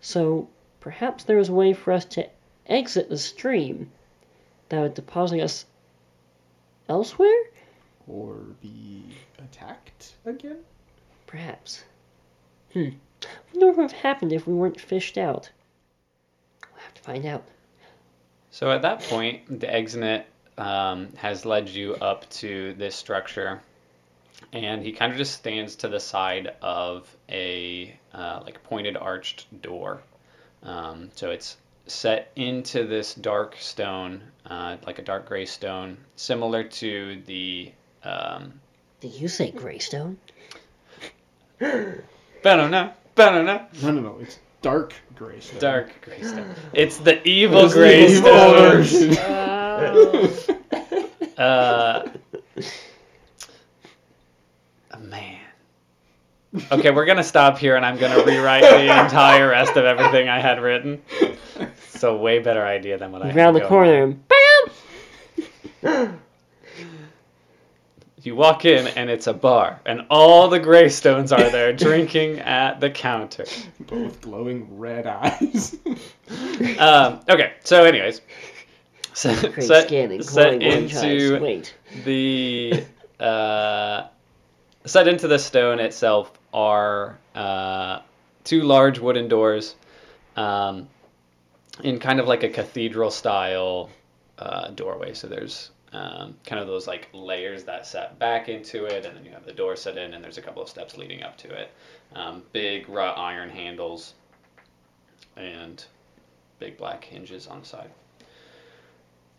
[0.02, 0.50] So
[0.82, 2.30] perhaps there is a way for us to
[2.66, 3.90] exit the stream
[4.68, 5.66] that would deposit us
[6.90, 7.44] elsewhere?
[8.06, 10.58] Or be attacked again?
[11.26, 11.86] Perhaps.
[12.74, 12.90] Hmm.
[13.54, 15.50] wonder what would have happened if we weren't fished out.
[16.70, 17.46] We'll have to find out.
[18.50, 20.26] So at that point, the exit
[20.58, 23.62] um, has led you up to this structure,
[24.54, 29.62] and he kind of just stands to the side of a uh, like pointed arched
[29.62, 30.02] door.
[30.64, 36.64] Um, so it's set into this dark stone, uh, like a dark gray stone, similar
[36.64, 37.72] to the.
[38.04, 38.54] Um,
[39.00, 40.18] Did you say Greystone?
[41.60, 44.18] banana, banana, No, no, no.
[44.22, 45.60] It's dark gray stone.
[45.60, 46.56] dark gray stone.
[46.74, 48.56] It's the evil It's the gray evil stone.
[48.58, 49.18] version.
[54.92, 55.40] Uh, man.
[56.72, 60.40] Okay, we're gonna stop here, and I'm gonna rewrite the entire rest of everything I
[60.40, 61.02] had written.
[61.94, 64.24] It's a way better idea than what I had Around the corner and
[65.82, 66.20] BAM!
[68.24, 72.80] You walk in, and it's a bar, and all the Greystones are there drinking at
[72.80, 73.46] the counter.
[73.80, 75.78] but with glowing red eyes.
[76.80, 78.22] Um, okay, so anyways,
[79.14, 81.04] set, set, set glowing orange eyes.
[81.04, 81.76] into Wait.
[82.06, 82.86] the
[83.20, 84.08] uh,
[84.86, 88.00] set into the stone itself are uh,
[88.44, 89.76] two large wooden doors
[90.36, 90.88] um,
[91.84, 93.90] in kind of like a cathedral style
[94.38, 95.14] uh, doorway.
[95.14, 99.26] So there's um, kind of those like layers that set back into it, and then
[99.26, 101.50] you have the door set in, and there's a couple of steps leading up to
[101.50, 101.72] it.
[102.16, 104.14] Um, big wrought iron handles
[105.38, 105.84] and
[106.60, 107.90] big black hinges on the side.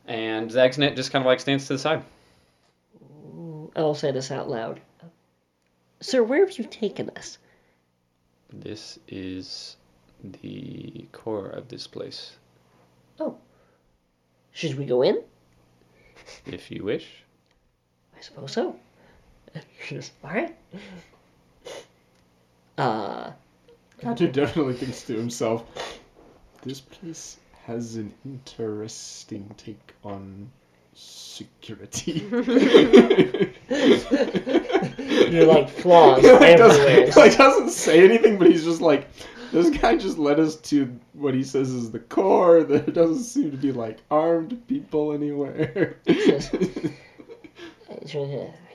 [0.07, 2.03] And exit just kind of like stands to the side.
[3.77, 4.81] I'll say this out loud.
[6.03, 7.39] Sir, where have you taken us?
[8.53, 9.77] This is
[10.43, 12.33] the core of this place,
[13.21, 13.37] Oh.
[14.51, 15.23] Should we go in?
[16.47, 17.23] if you wish.
[18.17, 18.75] I suppose so.
[20.25, 20.57] Alright.
[22.77, 23.31] Uh,
[24.01, 25.65] Katsu definitely thinks to himself,
[26.63, 30.51] this place has an interesting take on
[30.95, 32.29] security.
[34.99, 36.57] You're like flaws like, everywhere.
[36.57, 39.09] doesn't, like doesn't say anything, but he's just like,
[39.53, 42.65] this guy just led us to what he says is the core.
[42.65, 45.97] There doesn't seem to be like armed people anywhere.
[46.09, 46.13] I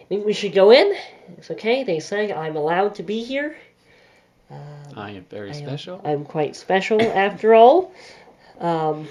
[0.08, 0.96] think we should go in.
[1.38, 1.84] It's okay.
[1.84, 3.58] They say I'm allowed to be here.
[4.50, 4.60] Um,
[4.96, 6.02] I am very I am- special.
[6.06, 7.92] I'm quite special after all.
[8.60, 9.08] Um,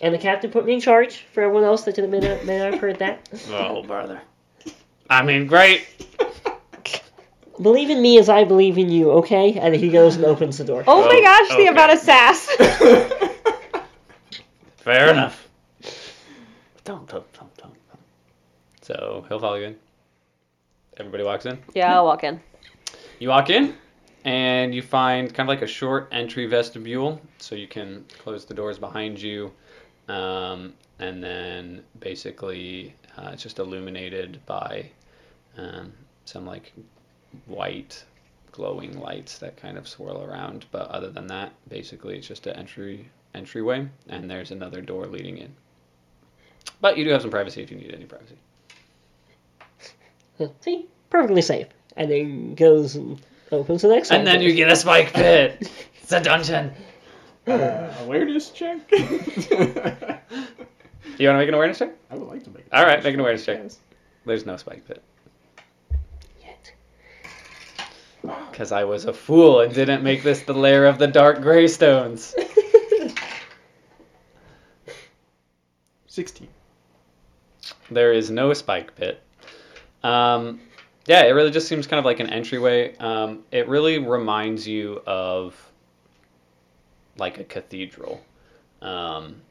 [0.00, 2.58] and the captain put me in charge for everyone else that didn't may not, may
[2.58, 3.28] not have heard that.
[3.50, 4.20] Oh, brother.
[5.10, 5.86] I mean, great.
[7.62, 9.52] Believe in me as I believe in you, okay?
[9.58, 10.82] And he goes and opens the door.
[10.88, 12.46] Oh my Oh, gosh, the amount of sass.
[14.78, 15.48] Fair enough.
[16.84, 17.72] Don't, don't, don't, don't.
[17.88, 18.00] don't.
[18.82, 19.76] So he'll follow you in.
[20.96, 21.58] Everybody walks in.
[21.74, 22.40] yeah, I'll walk in.
[23.20, 23.74] You walk in,
[24.24, 28.54] and you find kind of like a short entry vestibule, so you can close the
[28.54, 29.52] doors behind you,
[30.08, 34.90] um, and then basically uh, it's just illuminated by
[35.56, 35.92] um,
[36.24, 36.72] some like
[37.46, 38.02] white
[38.52, 40.66] glowing lights that kind of swirl around.
[40.70, 45.38] But other than that, basically it's just an entry entryway, and there's another door leading
[45.38, 45.52] in.
[46.80, 48.36] But you do have some privacy if you need any privacy.
[50.60, 50.86] See?
[51.10, 51.68] Perfectly safe.
[51.96, 53.20] And then goes and
[53.52, 54.20] opens the next one.
[54.20, 55.70] And then you get a spike pit.
[56.02, 56.72] It's a dungeon.
[57.46, 58.88] Uh, awareness check.
[58.88, 58.96] do
[61.18, 61.94] You want to make an awareness check?
[62.14, 62.64] I would like to make.
[62.72, 63.58] All right, make an awareness check.
[63.60, 63.78] Yes.
[64.24, 65.02] There's no spike pit.
[66.40, 66.72] Yet.
[68.50, 71.66] Because I was a fool and didn't make this the lair of the dark gray
[71.66, 72.36] stones.
[76.06, 76.48] Sixteen.
[77.90, 79.20] There is no spike pit.
[80.04, 80.60] Um,
[81.06, 82.96] yeah, it really just seems kind of like an entryway.
[82.98, 85.72] Um, it really reminds you of
[87.18, 88.24] like a cathedral.
[88.80, 89.42] Um,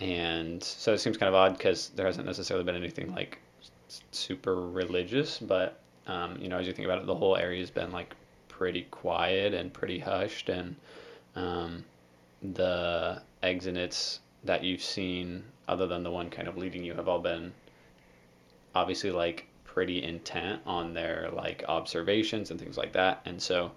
[0.00, 3.38] and so it seems kind of odd because there hasn't necessarily been anything like
[4.10, 7.70] super religious, but um, you know, as you think about it, the whole area has
[7.70, 8.14] been like
[8.48, 10.76] pretty quiet and pretty hushed, and
[11.34, 11.84] um,
[12.54, 17.18] the exits that you've seen, other than the one kind of leading you, have all
[17.18, 17.52] been
[18.74, 23.72] obviously like pretty intent on their like observations and things like that, and so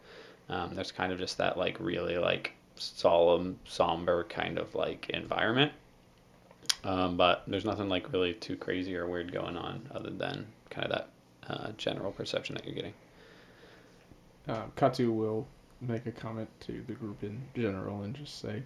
[0.49, 5.71] um, there's kind of just that like really like solemn, somber kind of like environment.
[6.83, 10.91] Um, but there's nothing like really too crazy or weird going on other than kind
[10.91, 11.09] of that
[11.49, 12.93] uh, general perception that you're getting.
[14.47, 15.47] Uh, Katsu will
[15.81, 18.63] make a comment to the group in general and just say,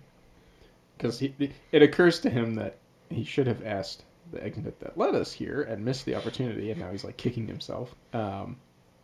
[0.97, 2.77] because it occurs to him that
[3.09, 6.79] he should have asked the exit that led us here and missed the opportunity, and
[6.79, 8.55] now he's like kicking himself um,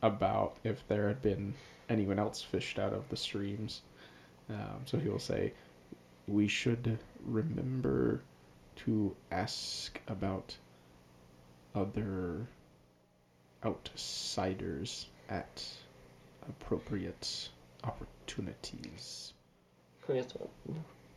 [0.01, 1.53] about if there had been
[1.89, 3.81] anyone else fished out of the streams.
[4.49, 5.53] Um, so he will say,
[6.27, 8.21] "We should remember
[8.85, 10.55] to ask about
[11.75, 12.47] other
[13.63, 15.67] outsiders at
[16.47, 17.49] appropriate
[17.83, 19.33] opportunities."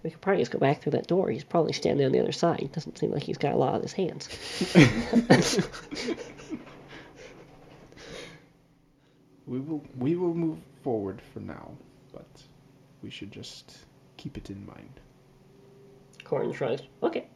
[0.02, 1.30] We could probably just go back through that door.
[1.30, 2.70] He's probably standing on the other side.
[2.72, 4.28] Doesn't seem like he's got a lot on his hands.
[9.46, 11.70] we will we will move forward for now,
[12.12, 12.26] but
[13.02, 13.76] we should just
[14.16, 15.00] keep it in mind.
[16.32, 16.80] Corin shrugs.
[17.02, 17.26] Okay.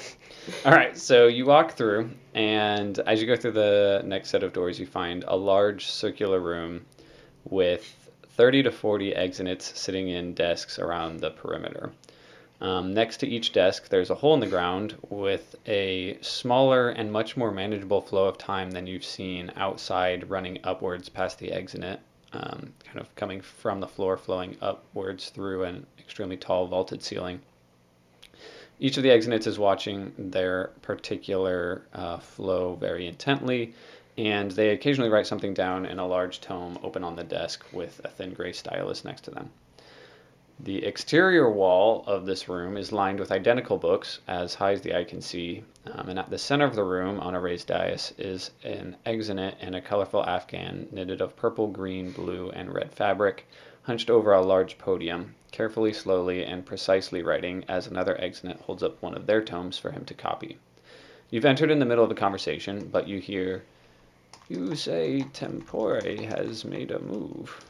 [0.66, 4.52] All right, so you walk through, and as you go through the next set of
[4.52, 6.84] doors, you find a large circular room
[7.44, 11.90] with 30 to 40 exits sitting in desks around the perimeter.
[12.60, 17.10] Um, next to each desk, there's a hole in the ground with a smaller and
[17.10, 21.98] much more manageable flow of time than you've seen outside running upwards past the exit,
[22.34, 27.40] um, kind of coming from the floor, flowing upwards through an extremely tall vaulted ceiling.
[28.80, 33.74] Each of the exits is watching their particular uh, flow very intently,
[34.18, 38.00] and they occasionally write something down in a large tome open on the desk with
[38.04, 39.50] a thin gray stylus next to them.
[40.60, 44.94] The exterior wall of this room is lined with identical books, as high as the
[44.94, 48.14] eye can see, um, and at the center of the room, on a raised dais,
[48.18, 53.48] is an exonate in a colorful afghan knitted of purple, green, blue, and red fabric,
[53.82, 59.00] hunched over a large podium, carefully, slowly, and precisely writing as another exonate holds up
[59.00, 60.58] one of their tomes for him to copy.
[61.30, 63.62] You've entered in the middle of a conversation, but you hear,
[64.48, 67.64] You say Tempore has made a move.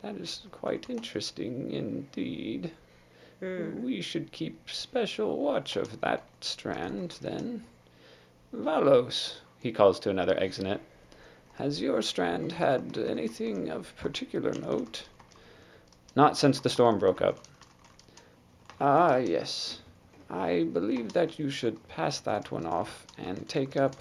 [0.00, 2.72] That is quite interesting indeed.
[3.40, 3.82] Hmm.
[3.82, 7.64] We should keep special watch of that strand, then.
[8.50, 10.80] Valos, he calls to another exonate.
[11.56, 15.02] Has your strand had anything of particular note?
[16.16, 17.38] Not since the storm broke up.
[18.80, 19.78] Ah, yes.
[20.28, 23.96] I believe that you should pass that one off and take up.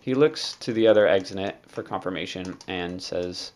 [0.00, 3.52] He looks to the other exonate for confirmation and says,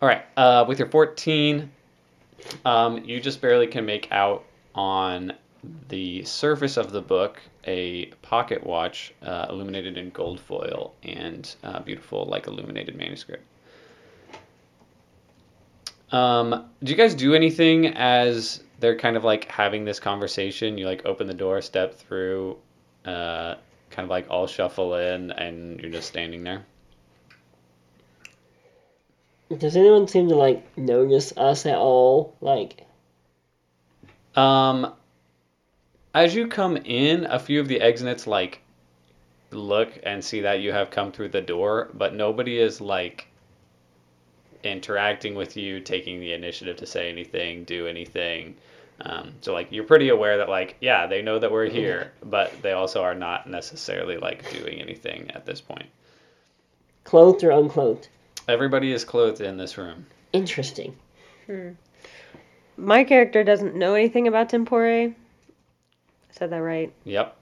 [0.00, 0.24] All right.
[0.36, 1.70] Uh, with your 14,
[2.64, 4.44] um, you just barely can make out
[4.74, 5.32] on
[5.88, 11.80] the surface of the book a pocket watch uh, illuminated in gold foil and uh,
[11.80, 13.44] beautiful, like illuminated manuscript.
[16.10, 20.78] Um, do you guys do anything as they're kind of like having this conversation?
[20.78, 22.56] You like open the door, step through,
[23.04, 23.56] uh,
[23.90, 26.64] kind of like all shuffle in, and you're just standing there.
[29.56, 32.36] Does anyone seem to like notice us at all?
[32.40, 32.86] Like,
[34.34, 34.94] Um,
[36.14, 38.60] as you come in, a few of the exits like
[39.50, 43.28] look and see that you have come through the door, but nobody is like
[44.64, 48.54] interacting with you, taking the initiative to say anything, do anything.
[49.00, 52.52] Um, so like you're pretty aware that like yeah they know that we're here, but
[52.62, 55.86] they also are not necessarily like doing anything at this point.
[57.04, 58.08] clothed or unclothed?
[58.48, 60.06] Everybody is clothed in this room.
[60.32, 60.96] Interesting.
[61.46, 61.70] Hmm.
[62.76, 65.12] My character doesn't know anything about tempore.
[66.30, 66.92] Said that right?
[67.04, 67.36] Yep.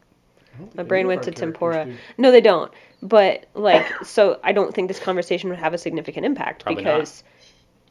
[0.54, 1.84] I don't think My brain went to characters tempura.
[1.86, 1.96] do.
[2.18, 2.72] No, they don't.
[3.02, 6.94] But like, so I don't think this conversation would have a significant impact Probably not.
[6.94, 7.24] because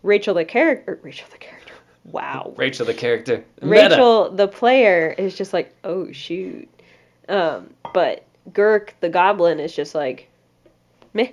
[0.03, 1.73] Rachel, the character, Rachel, the character.
[2.05, 2.53] Wow.
[2.57, 3.43] Rachel the character.
[3.61, 3.89] Meta.
[3.89, 6.67] Rachel, the player, is just like, oh shoot.
[7.29, 10.29] Um, but Girk, the goblin, is just like,
[11.13, 11.29] meh.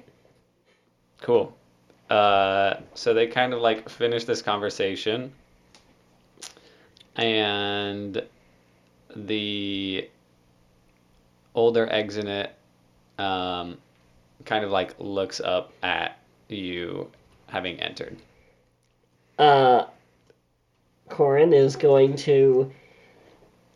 [1.21, 1.55] Cool.
[2.11, 5.33] Uh, so they kind of like finish this conversation,
[7.17, 8.23] and
[9.17, 10.09] the
[11.55, 12.51] older exonate
[13.19, 13.79] um,
[14.45, 17.11] kind of like looks up at you
[17.47, 18.17] having entered.
[19.39, 19.85] Uh,
[21.09, 22.73] Corin is going to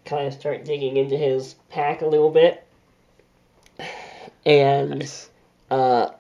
[0.05, 2.66] kind of start digging into his pack a little bit.
[4.45, 5.28] And Nice.
[5.70, 6.11] uh,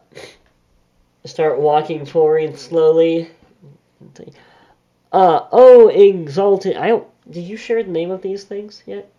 [1.24, 3.30] start walking forward slowly.
[5.12, 6.76] Uh, oh, exalted.
[6.76, 7.06] I don't.
[7.30, 9.10] Did you share the name of these things yet?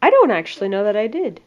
[0.00, 1.40] I don't actually know that I did.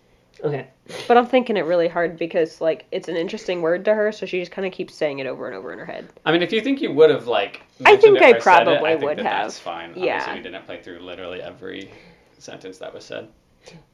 [0.43, 0.67] Okay.
[1.07, 4.25] But I'm thinking it really hard because like it's an interesting word to her, so
[4.25, 6.07] she just kind of keeps saying it over and over in her head.
[6.25, 8.37] I mean, if you think you would have like, I think it I or said
[8.37, 9.45] it, probably I think would that have.
[9.45, 9.93] That's fine.
[9.95, 10.17] Yeah.
[10.17, 11.91] Obviously, we didn't play through literally every
[12.37, 13.29] sentence that was said.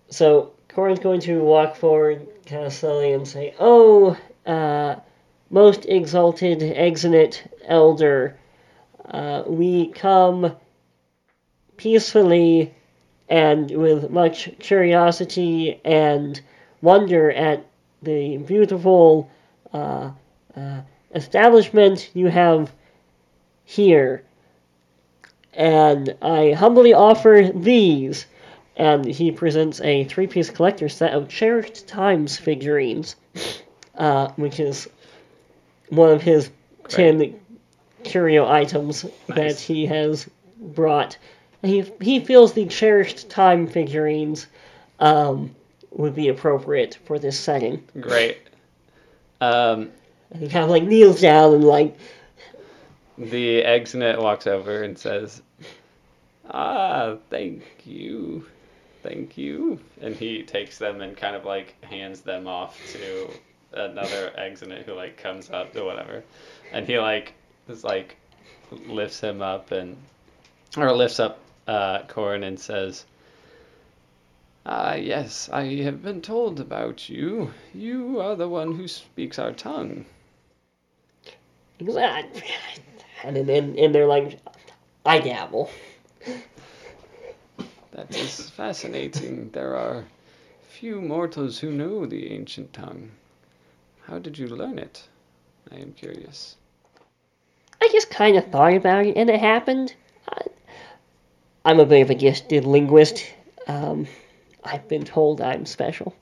[0.09, 4.95] So Corin's going to walk forward kind of slowly and say, "Oh, uh,
[5.49, 8.37] most exalted exonate elder,
[9.05, 10.55] uh, we come
[11.81, 12.73] peacefully
[13.29, 16.41] and with much curiosity and
[16.81, 17.65] wonder at
[18.01, 19.29] the beautiful
[19.73, 20.11] uh,
[20.55, 20.81] uh,
[21.13, 22.71] establishment you have
[23.63, 24.23] here."
[25.53, 28.25] And I humbly offer these
[28.81, 33.15] and he presents a three-piece collector set of cherished times figurines,
[33.95, 34.89] uh, which is
[35.89, 36.49] one of his
[36.87, 37.39] ten
[38.03, 40.27] curio items that he has
[40.59, 41.17] brought.
[41.61, 44.47] He he feels the cherished time figurines
[44.99, 45.55] um,
[45.91, 47.83] would be appropriate for this setting.
[47.99, 48.37] Great.
[49.41, 49.91] Um,
[50.31, 51.97] And he kind of like kneels down and like
[53.17, 55.41] the exonate walks over and says,
[56.49, 58.45] "Ah, thank you,
[59.03, 63.29] thank you," and he takes them and kind of like hands them off to
[63.73, 66.23] another exonate who like comes up to whatever,
[66.71, 67.33] and he like
[67.67, 68.15] just like
[68.87, 69.95] lifts him up and
[70.77, 73.05] or lifts up uh, Corin and says.
[74.65, 77.51] Ah, yes, I have been told about you.
[77.73, 80.05] You are the one who speaks our tongue.
[83.23, 84.39] and and, and they're like,
[85.05, 85.69] I dabble.
[87.91, 89.49] That is fascinating.
[89.51, 90.05] There are
[90.69, 93.11] few mortals who know the ancient tongue.
[94.03, 95.07] How did you learn it?
[95.71, 96.55] I am curious.
[97.81, 99.95] I just kind of thought about it, and it happened.
[101.65, 103.25] I, I'm a bit of a gifted linguist.
[103.67, 104.07] Um,
[104.63, 106.15] I've been told I'm special.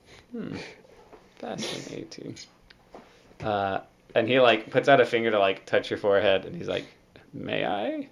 [1.38, 2.36] Fascinating.
[3.44, 3.80] Uh,
[4.16, 6.86] and he like puts out a finger to like touch your forehead, and he's like,
[7.34, 8.08] "May I?"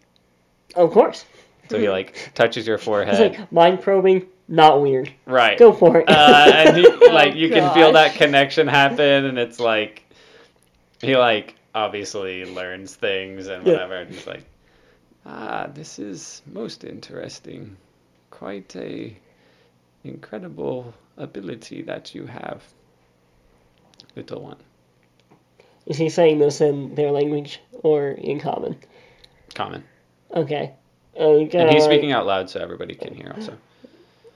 [0.75, 1.25] Of course.
[1.69, 3.37] So he like touches your It's forehead.
[3.39, 5.11] like mind probing, not weird.
[5.25, 5.57] right.
[5.59, 6.09] Go for it.
[6.09, 10.03] uh, and he like you can feel that connection happen, and it's like
[11.01, 13.73] he like obviously learns things and Yeah.
[13.73, 14.45] whatever, and he's like,
[15.27, 17.75] ah, this is most interesting.
[18.31, 19.15] Quite a
[20.03, 22.63] incredible ability that you have,
[24.15, 24.57] little one.
[25.85, 28.77] Is he saying this in their language or in common?
[29.53, 29.83] Common,
[30.35, 30.73] Okay.
[31.19, 33.33] Uh, we and he's like- speaking out loud so everybody can hear.
[33.35, 33.57] Also,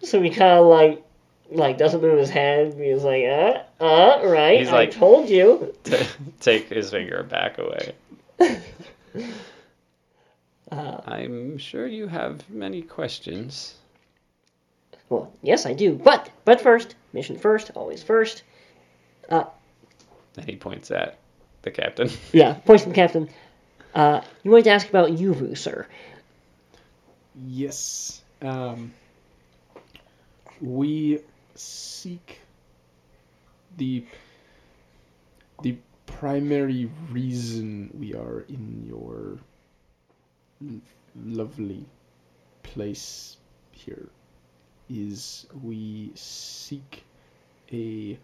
[0.02, 1.04] So he kind of like,
[1.52, 2.74] like doesn't move his head.
[2.74, 4.60] He's like, uh, uh, right.
[4.60, 5.76] He's I like- told you.
[5.84, 6.08] to
[6.40, 7.94] take his finger back away.
[10.72, 13.76] Uh, I'm sure you have many questions.
[15.10, 15.96] well, yes, I do.
[15.96, 18.44] But, but first, mission first, always first.
[19.30, 19.44] Uh,
[20.38, 21.18] And he points at
[21.64, 22.10] the captain.
[22.32, 23.30] Yeah, points to the captain.
[23.94, 25.86] Uh, you wanted to ask about Yuvu, sir.
[27.46, 28.22] Yes.
[28.42, 28.94] Um,
[30.62, 31.20] we
[31.56, 32.40] seek
[33.78, 34.06] the
[35.62, 39.40] the primary reason we are in your l-
[41.16, 41.86] lovely
[42.64, 43.38] place
[43.72, 44.10] here
[44.90, 47.04] is we seek
[47.72, 48.18] a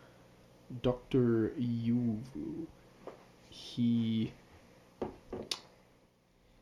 [0.82, 1.54] Dr.
[1.60, 2.68] Yuvu.
[3.50, 4.32] He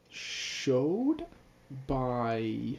[0.09, 1.25] showed
[1.87, 2.77] by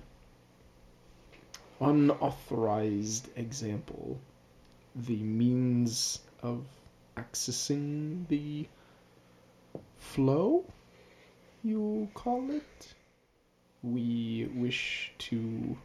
[1.80, 4.18] unauthorized example
[4.94, 6.64] the means of
[7.16, 8.66] accessing the
[9.98, 10.64] flow
[11.66, 12.94] you call it
[13.82, 15.76] we wish to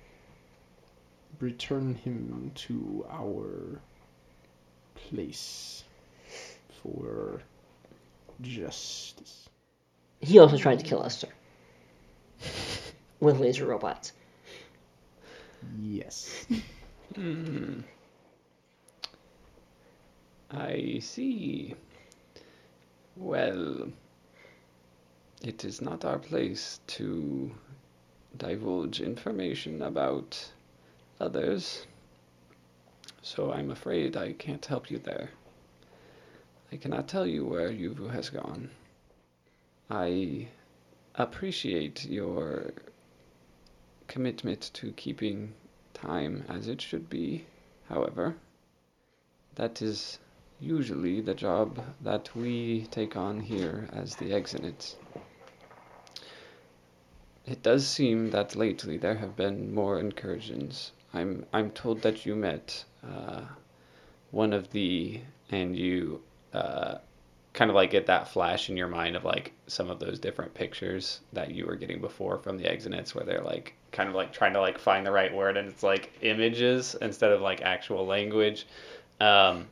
[1.40, 3.82] return him to our
[4.96, 5.84] place
[6.82, 7.42] for
[8.42, 9.50] justice
[10.22, 11.28] He also tried to kill us, sir.
[13.20, 14.14] With laser robots.
[15.80, 16.48] yes
[17.16, 17.82] Hmm.
[20.52, 21.76] I see.
[23.16, 23.90] Well,
[25.44, 27.52] it is not our place to
[28.38, 30.52] divulge information about
[31.20, 31.86] others.
[33.24, 35.30] so I'm afraid I can't help you there.
[36.72, 38.70] I cannot tell you where Yuvu has gone.
[39.90, 40.48] I
[41.16, 42.72] appreciate your
[44.08, 45.54] commitment to keeping
[45.94, 47.46] time as it should be.
[47.90, 48.36] However,
[49.56, 50.20] that is
[50.60, 54.96] usually the job that we take on here as the Exonets.
[57.46, 60.92] It does seem that lately there have been more incursions.
[61.14, 63.42] I'm I'm told that you met uh,
[64.32, 66.22] one of the and you
[66.54, 67.00] uh,
[67.54, 70.54] kind of like get that flash in your mind of like some of those different
[70.54, 74.32] pictures that you were getting before from the exonets where they're like kind of like
[74.32, 78.06] trying to like find the right word and it's like images instead of like actual
[78.06, 78.66] language
[79.20, 79.68] um,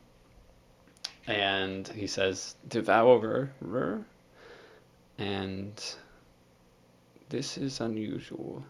[1.26, 3.50] and he says devourer
[5.18, 5.94] and
[7.30, 8.62] this is unusual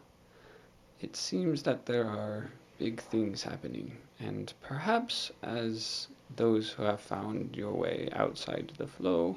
[1.01, 7.57] it seems that there are big things happening and perhaps as those who have found
[7.57, 9.37] your way outside the flow,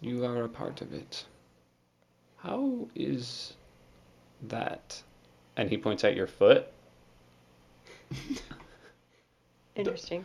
[0.00, 1.24] you are a part of it.
[2.38, 3.54] How is
[4.48, 5.02] that?
[5.56, 6.66] And he points at your foot.
[9.76, 10.24] Interesting.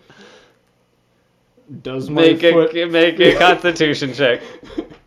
[1.82, 2.76] Does my Make foot?
[2.76, 4.42] a make a Constitution check.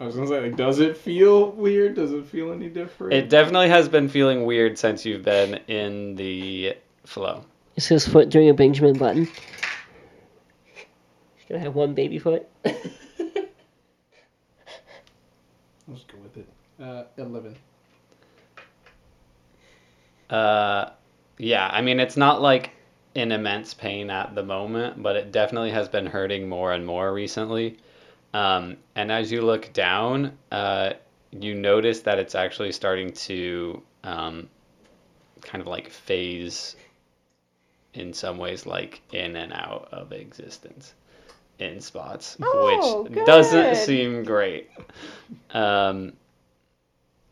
[0.00, 1.94] I was gonna say, like, does it feel weird?
[1.94, 3.12] Does it feel any different?
[3.12, 7.44] It definitely has been feeling weird since you've been in the flow.
[7.76, 9.26] Is his foot doing a Benjamin Button?
[10.74, 12.48] He's gonna have one baby foot.
[12.64, 12.82] Let's
[16.04, 16.48] go with it.
[16.80, 17.56] Uh, eleven.
[20.28, 20.90] Uh,
[21.38, 22.70] yeah, I mean, it's not like
[23.14, 27.12] in immense pain at the moment, but it definitely has been hurting more and more
[27.12, 27.78] recently.
[28.36, 30.92] Um, and as you look down, uh,
[31.32, 34.50] you notice that it's actually starting to um,
[35.40, 36.76] kind of like phase
[37.94, 40.92] in some ways, like in and out of existence
[41.58, 44.68] in spots, Oh, which doesn't seem great.
[45.52, 46.12] Um,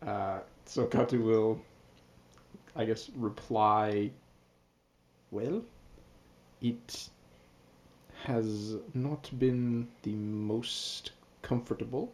[0.06, 1.60] Uh, so Katsu will,
[2.76, 4.10] I guess, reply.
[5.30, 5.62] Well,
[6.62, 7.08] it
[8.24, 11.12] has not been the most
[11.42, 12.10] comfortable,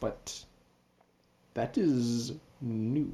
[0.00, 0.44] but
[1.54, 3.12] that is new.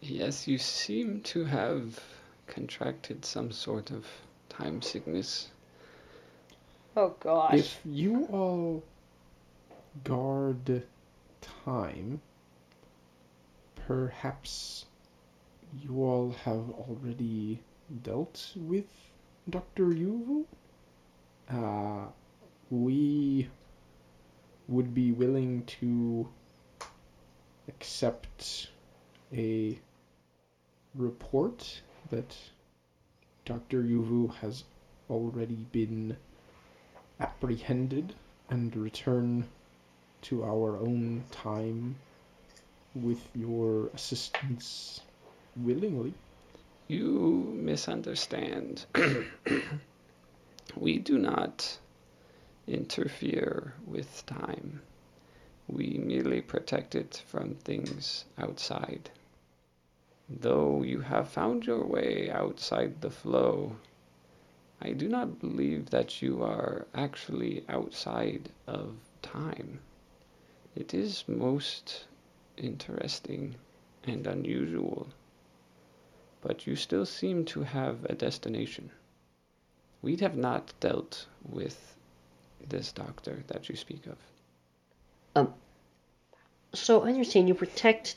[0.00, 2.00] Yes, you seem to have
[2.48, 4.04] contracted some sort of
[4.48, 5.48] time sickness.
[6.96, 7.54] Oh gosh.
[7.54, 8.82] If you all
[10.02, 10.82] guard
[11.40, 12.20] time,
[13.86, 14.86] perhaps
[15.80, 17.60] you all have already
[18.02, 18.86] dealt with
[19.48, 19.86] Dr.
[19.88, 20.44] Yuvu?
[21.50, 22.06] Uh,
[22.70, 23.48] we
[24.68, 26.28] would be willing to
[27.68, 28.70] accept
[29.32, 29.78] a
[30.94, 32.34] report that
[33.44, 33.82] Dr.
[33.82, 34.64] Yuvu has
[35.10, 36.16] already been
[37.20, 38.14] apprehended
[38.48, 39.46] and return
[40.22, 41.96] to our own time
[42.94, 45.00] with your assistance
[45.56, 46.14] willingly.
[46.86, 48.84] You misunderstand.
[50.76, 51.78] we do not
[52.66, 54.82] interfere with time.
[55.66, 59.10] We merely protect it from things outside.
[60.28, 63.76] Though you have found your way outside the flow,
[64.80, 69.80] I do not believe that you are actually outside of time.
[70.76, 72.04] It is most
[72.58, 73.54] interesting
[74.02, 75.08] and unusual,
[76.44, 78.90] but you still seem to have a destination.
[80.02, 81.96] We have not dealt with
[82.68, 84.18] this doctor that you speak of.
[85.34, 85.54] Um,
[86.74, 88.16] so I understand you protect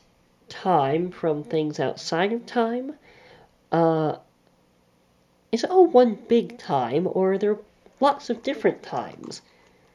[0.50, 2.96] time from things outside of time.
[3.72, 4.18] Uh,
[5.54, 7.58] is it all one big time, or are there
[8.02, 9.42] lots of different times?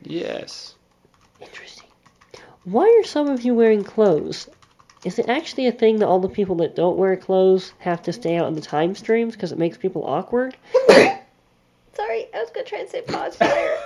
[0.03, 0.75] Yes.
[1.39, 1.89] Interesting.
[2.65, 4.49] Why are some of you wearing clothes?
[5.05, 8.13] Is it actually a thing that all the people that don't wear clothes have to
[8.13, 10.57] stay out in the time streams because it makes people awkward?
[10.89, 13.77] Sorry, I was gonna try and say pause fire.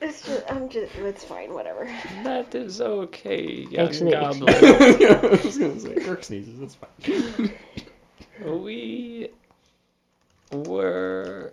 [0.00, 1.88] it's just, I'm just, it's fine, whatever.
[2.24, 4.12] That is okay, young Excellent.
[4.12, 4.54] goblin.
[4.64, 7.52] I was gonna say, Girk sneezes, it's fine.
[8.60, 9.30] we
[10.50, 11.52] were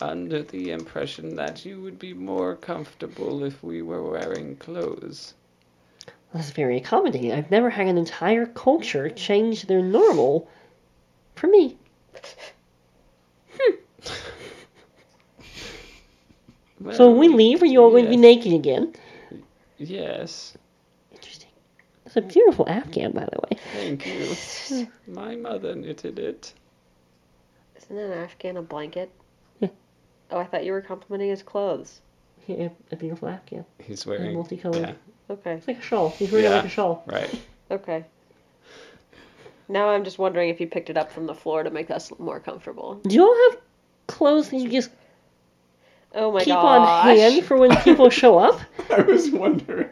[0.00, 5.34] under the impression that you would be more comfortable if we were wearing clothes.
[6.34, 7.32] That's very accommodating.
[7.32, 10.48] I've never had an entire culture change their normal
[11.34, 11.76] for me.
[13.58, 13.74] Hmm.
[16.92, 18.94] So when we leave, are you all going to be naked again?
[19.78, 20.56] Yes.
[21.12, 21.48] Interesting.
[22.04, 23.58] It's a beautiful Afghan, by the way.
[23.72, 24.88] Thank you.
[25.06, 26.52] My mother knitted it.
[27.76, 29.10] Isn't an Afghan a blanket?
[29.60, 29.68] Yeah.
[30.30, 32.00] Oh, I thought you were complimenting his clothes.
[32.46, 33.64] Yeah, a beautiful Afghan.
[33.82, 34.36] He's wearing A wearing.
[34.36, 34.80] multicolored.
[34.80, 34.92] Yeah,
[35.30, 35.52] Okay.
[35.54, 36.10] It's like a shawl.
[36.10, 37.02] He's wearing it like a shawl.
[37.06, 37.30] right.
[37.70, 38.04] Okay.
[39.68, 42.12] Now I'm just wondering if you picked it up from the floor to make us
[42.20, 42.94] more comfortable.
[43.02, 43.60] Do you all have
[44.06, 44.90] clothes that you just
[46.14, 47.04] Oh my keep gosh.
[47.08, 48.60] on hand for when people show up?
[48.90, 49.90] I was wondering.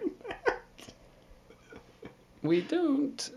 [2.43, 3.31] We don't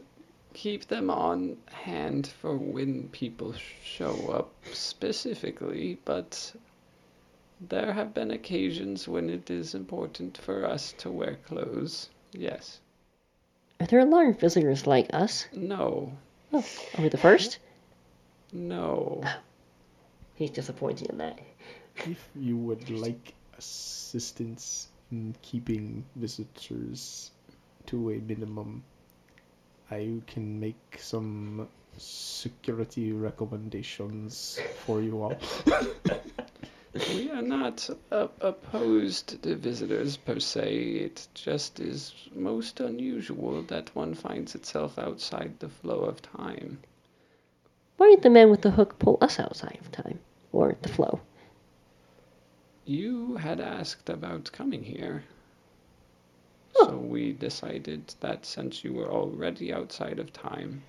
[0.54, 6.54] keep them on hand for when people show up specifically, but
[7.60, 12.10] there have been occasions when it is important for us to wear clothes.
[12.32, 12.80] Yes.
[13.80, 15.48] Are there a lot of visitors like us?
[15.54, 16.12] No.
[16.54, 16.66] Oh,
[16.98, 17.60] are we the first?
[18.52, 19.24] No.
[20.36, 21.40] He's disappointed in that.
[22.06, 27.32] If you would like assistance in keeping visitors
[27.88, 28.84] to a minimum,
[29.90, 31.68] I can make some
[31.98, 35.38] security recommendations for you all.
[36.94, 40.74] We are not uh, opposed to visitors per se.
[40.74, 46.80] It just is most unusual that one finds itself outside the flow of time.
[47.98, 50.20] Why did the man with the hook pull us outside of time?
[50.54, 51.20] Or the flow?
[52.86, 55.26] You had asked about coming here.
[56.78, 56.88] Oh.
[56.88, 60.84] So we decided that since you were already outside of time,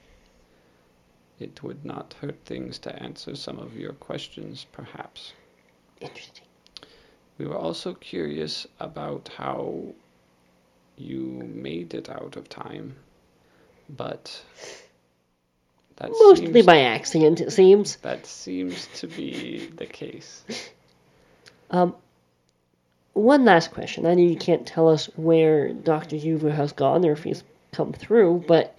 [1.40, 5.32] it would not hurt things to answer some of your questions, perhaps.
[6.00, 6.44] Interesting.
[7.38, 9.94] We were also curious about how
[10.96, 12.96] you made it out of time,
[13.88, 14.42] but
[15.96, 17.96] that Mostly seems, by accident, it seems.
[17.96, 20.44] that seems to be the case.
[21.70, 21.94] Um,
[23.12, 24.06] one last question.
[24.06, 26.16] I know you can't tell us where Dr.
[26.16, 27.42] Yuvu has gone or if he's
[27.72, 28.76] come through, but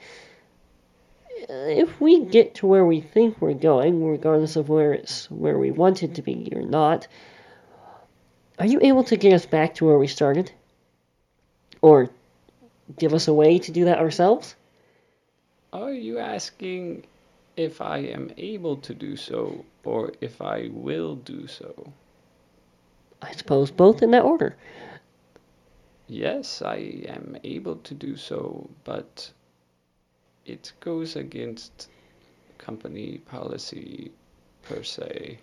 [1.47, 5.57] Uh, if we get to where we think we're going, regardless of where it's where
[5.57, 7.07] we want it to be or not,
[8.57, 10.51] are you able to get us back to where we started?
[11.81, 12.09] Or
[12.97, 14.55] give us a way to do that ourselves?
[15.71, 17.05] Are you asking
[17.55, 21.93] if I am able to do so or if I will do so?
[23.21, 24.55] I suppose both in that order.
[26.07, 29.31] Yes, I am able to do so, but
[30.45, 31.89] it goes against
[32.57, 34.11] company policy
[34.63, 35.39] per se.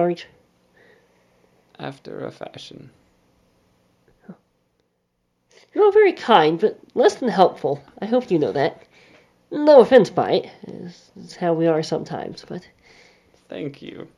[0.00, 0.26] Are charge?
[1.78, 2.90] After a fashion.
[5.74, 7.82] You're all very kind, but less than helpful.
[8.00, 8.82] I hope you know that.
[9.50, 10.50] No offense by it.
[10.62, 12.66] It's, it's how we are sometimes, but
[13.48, 14.08] Thank you.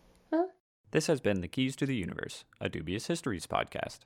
[0.92, 4.00] This has been The Keys to the Universe, a Dubious Histories podcast.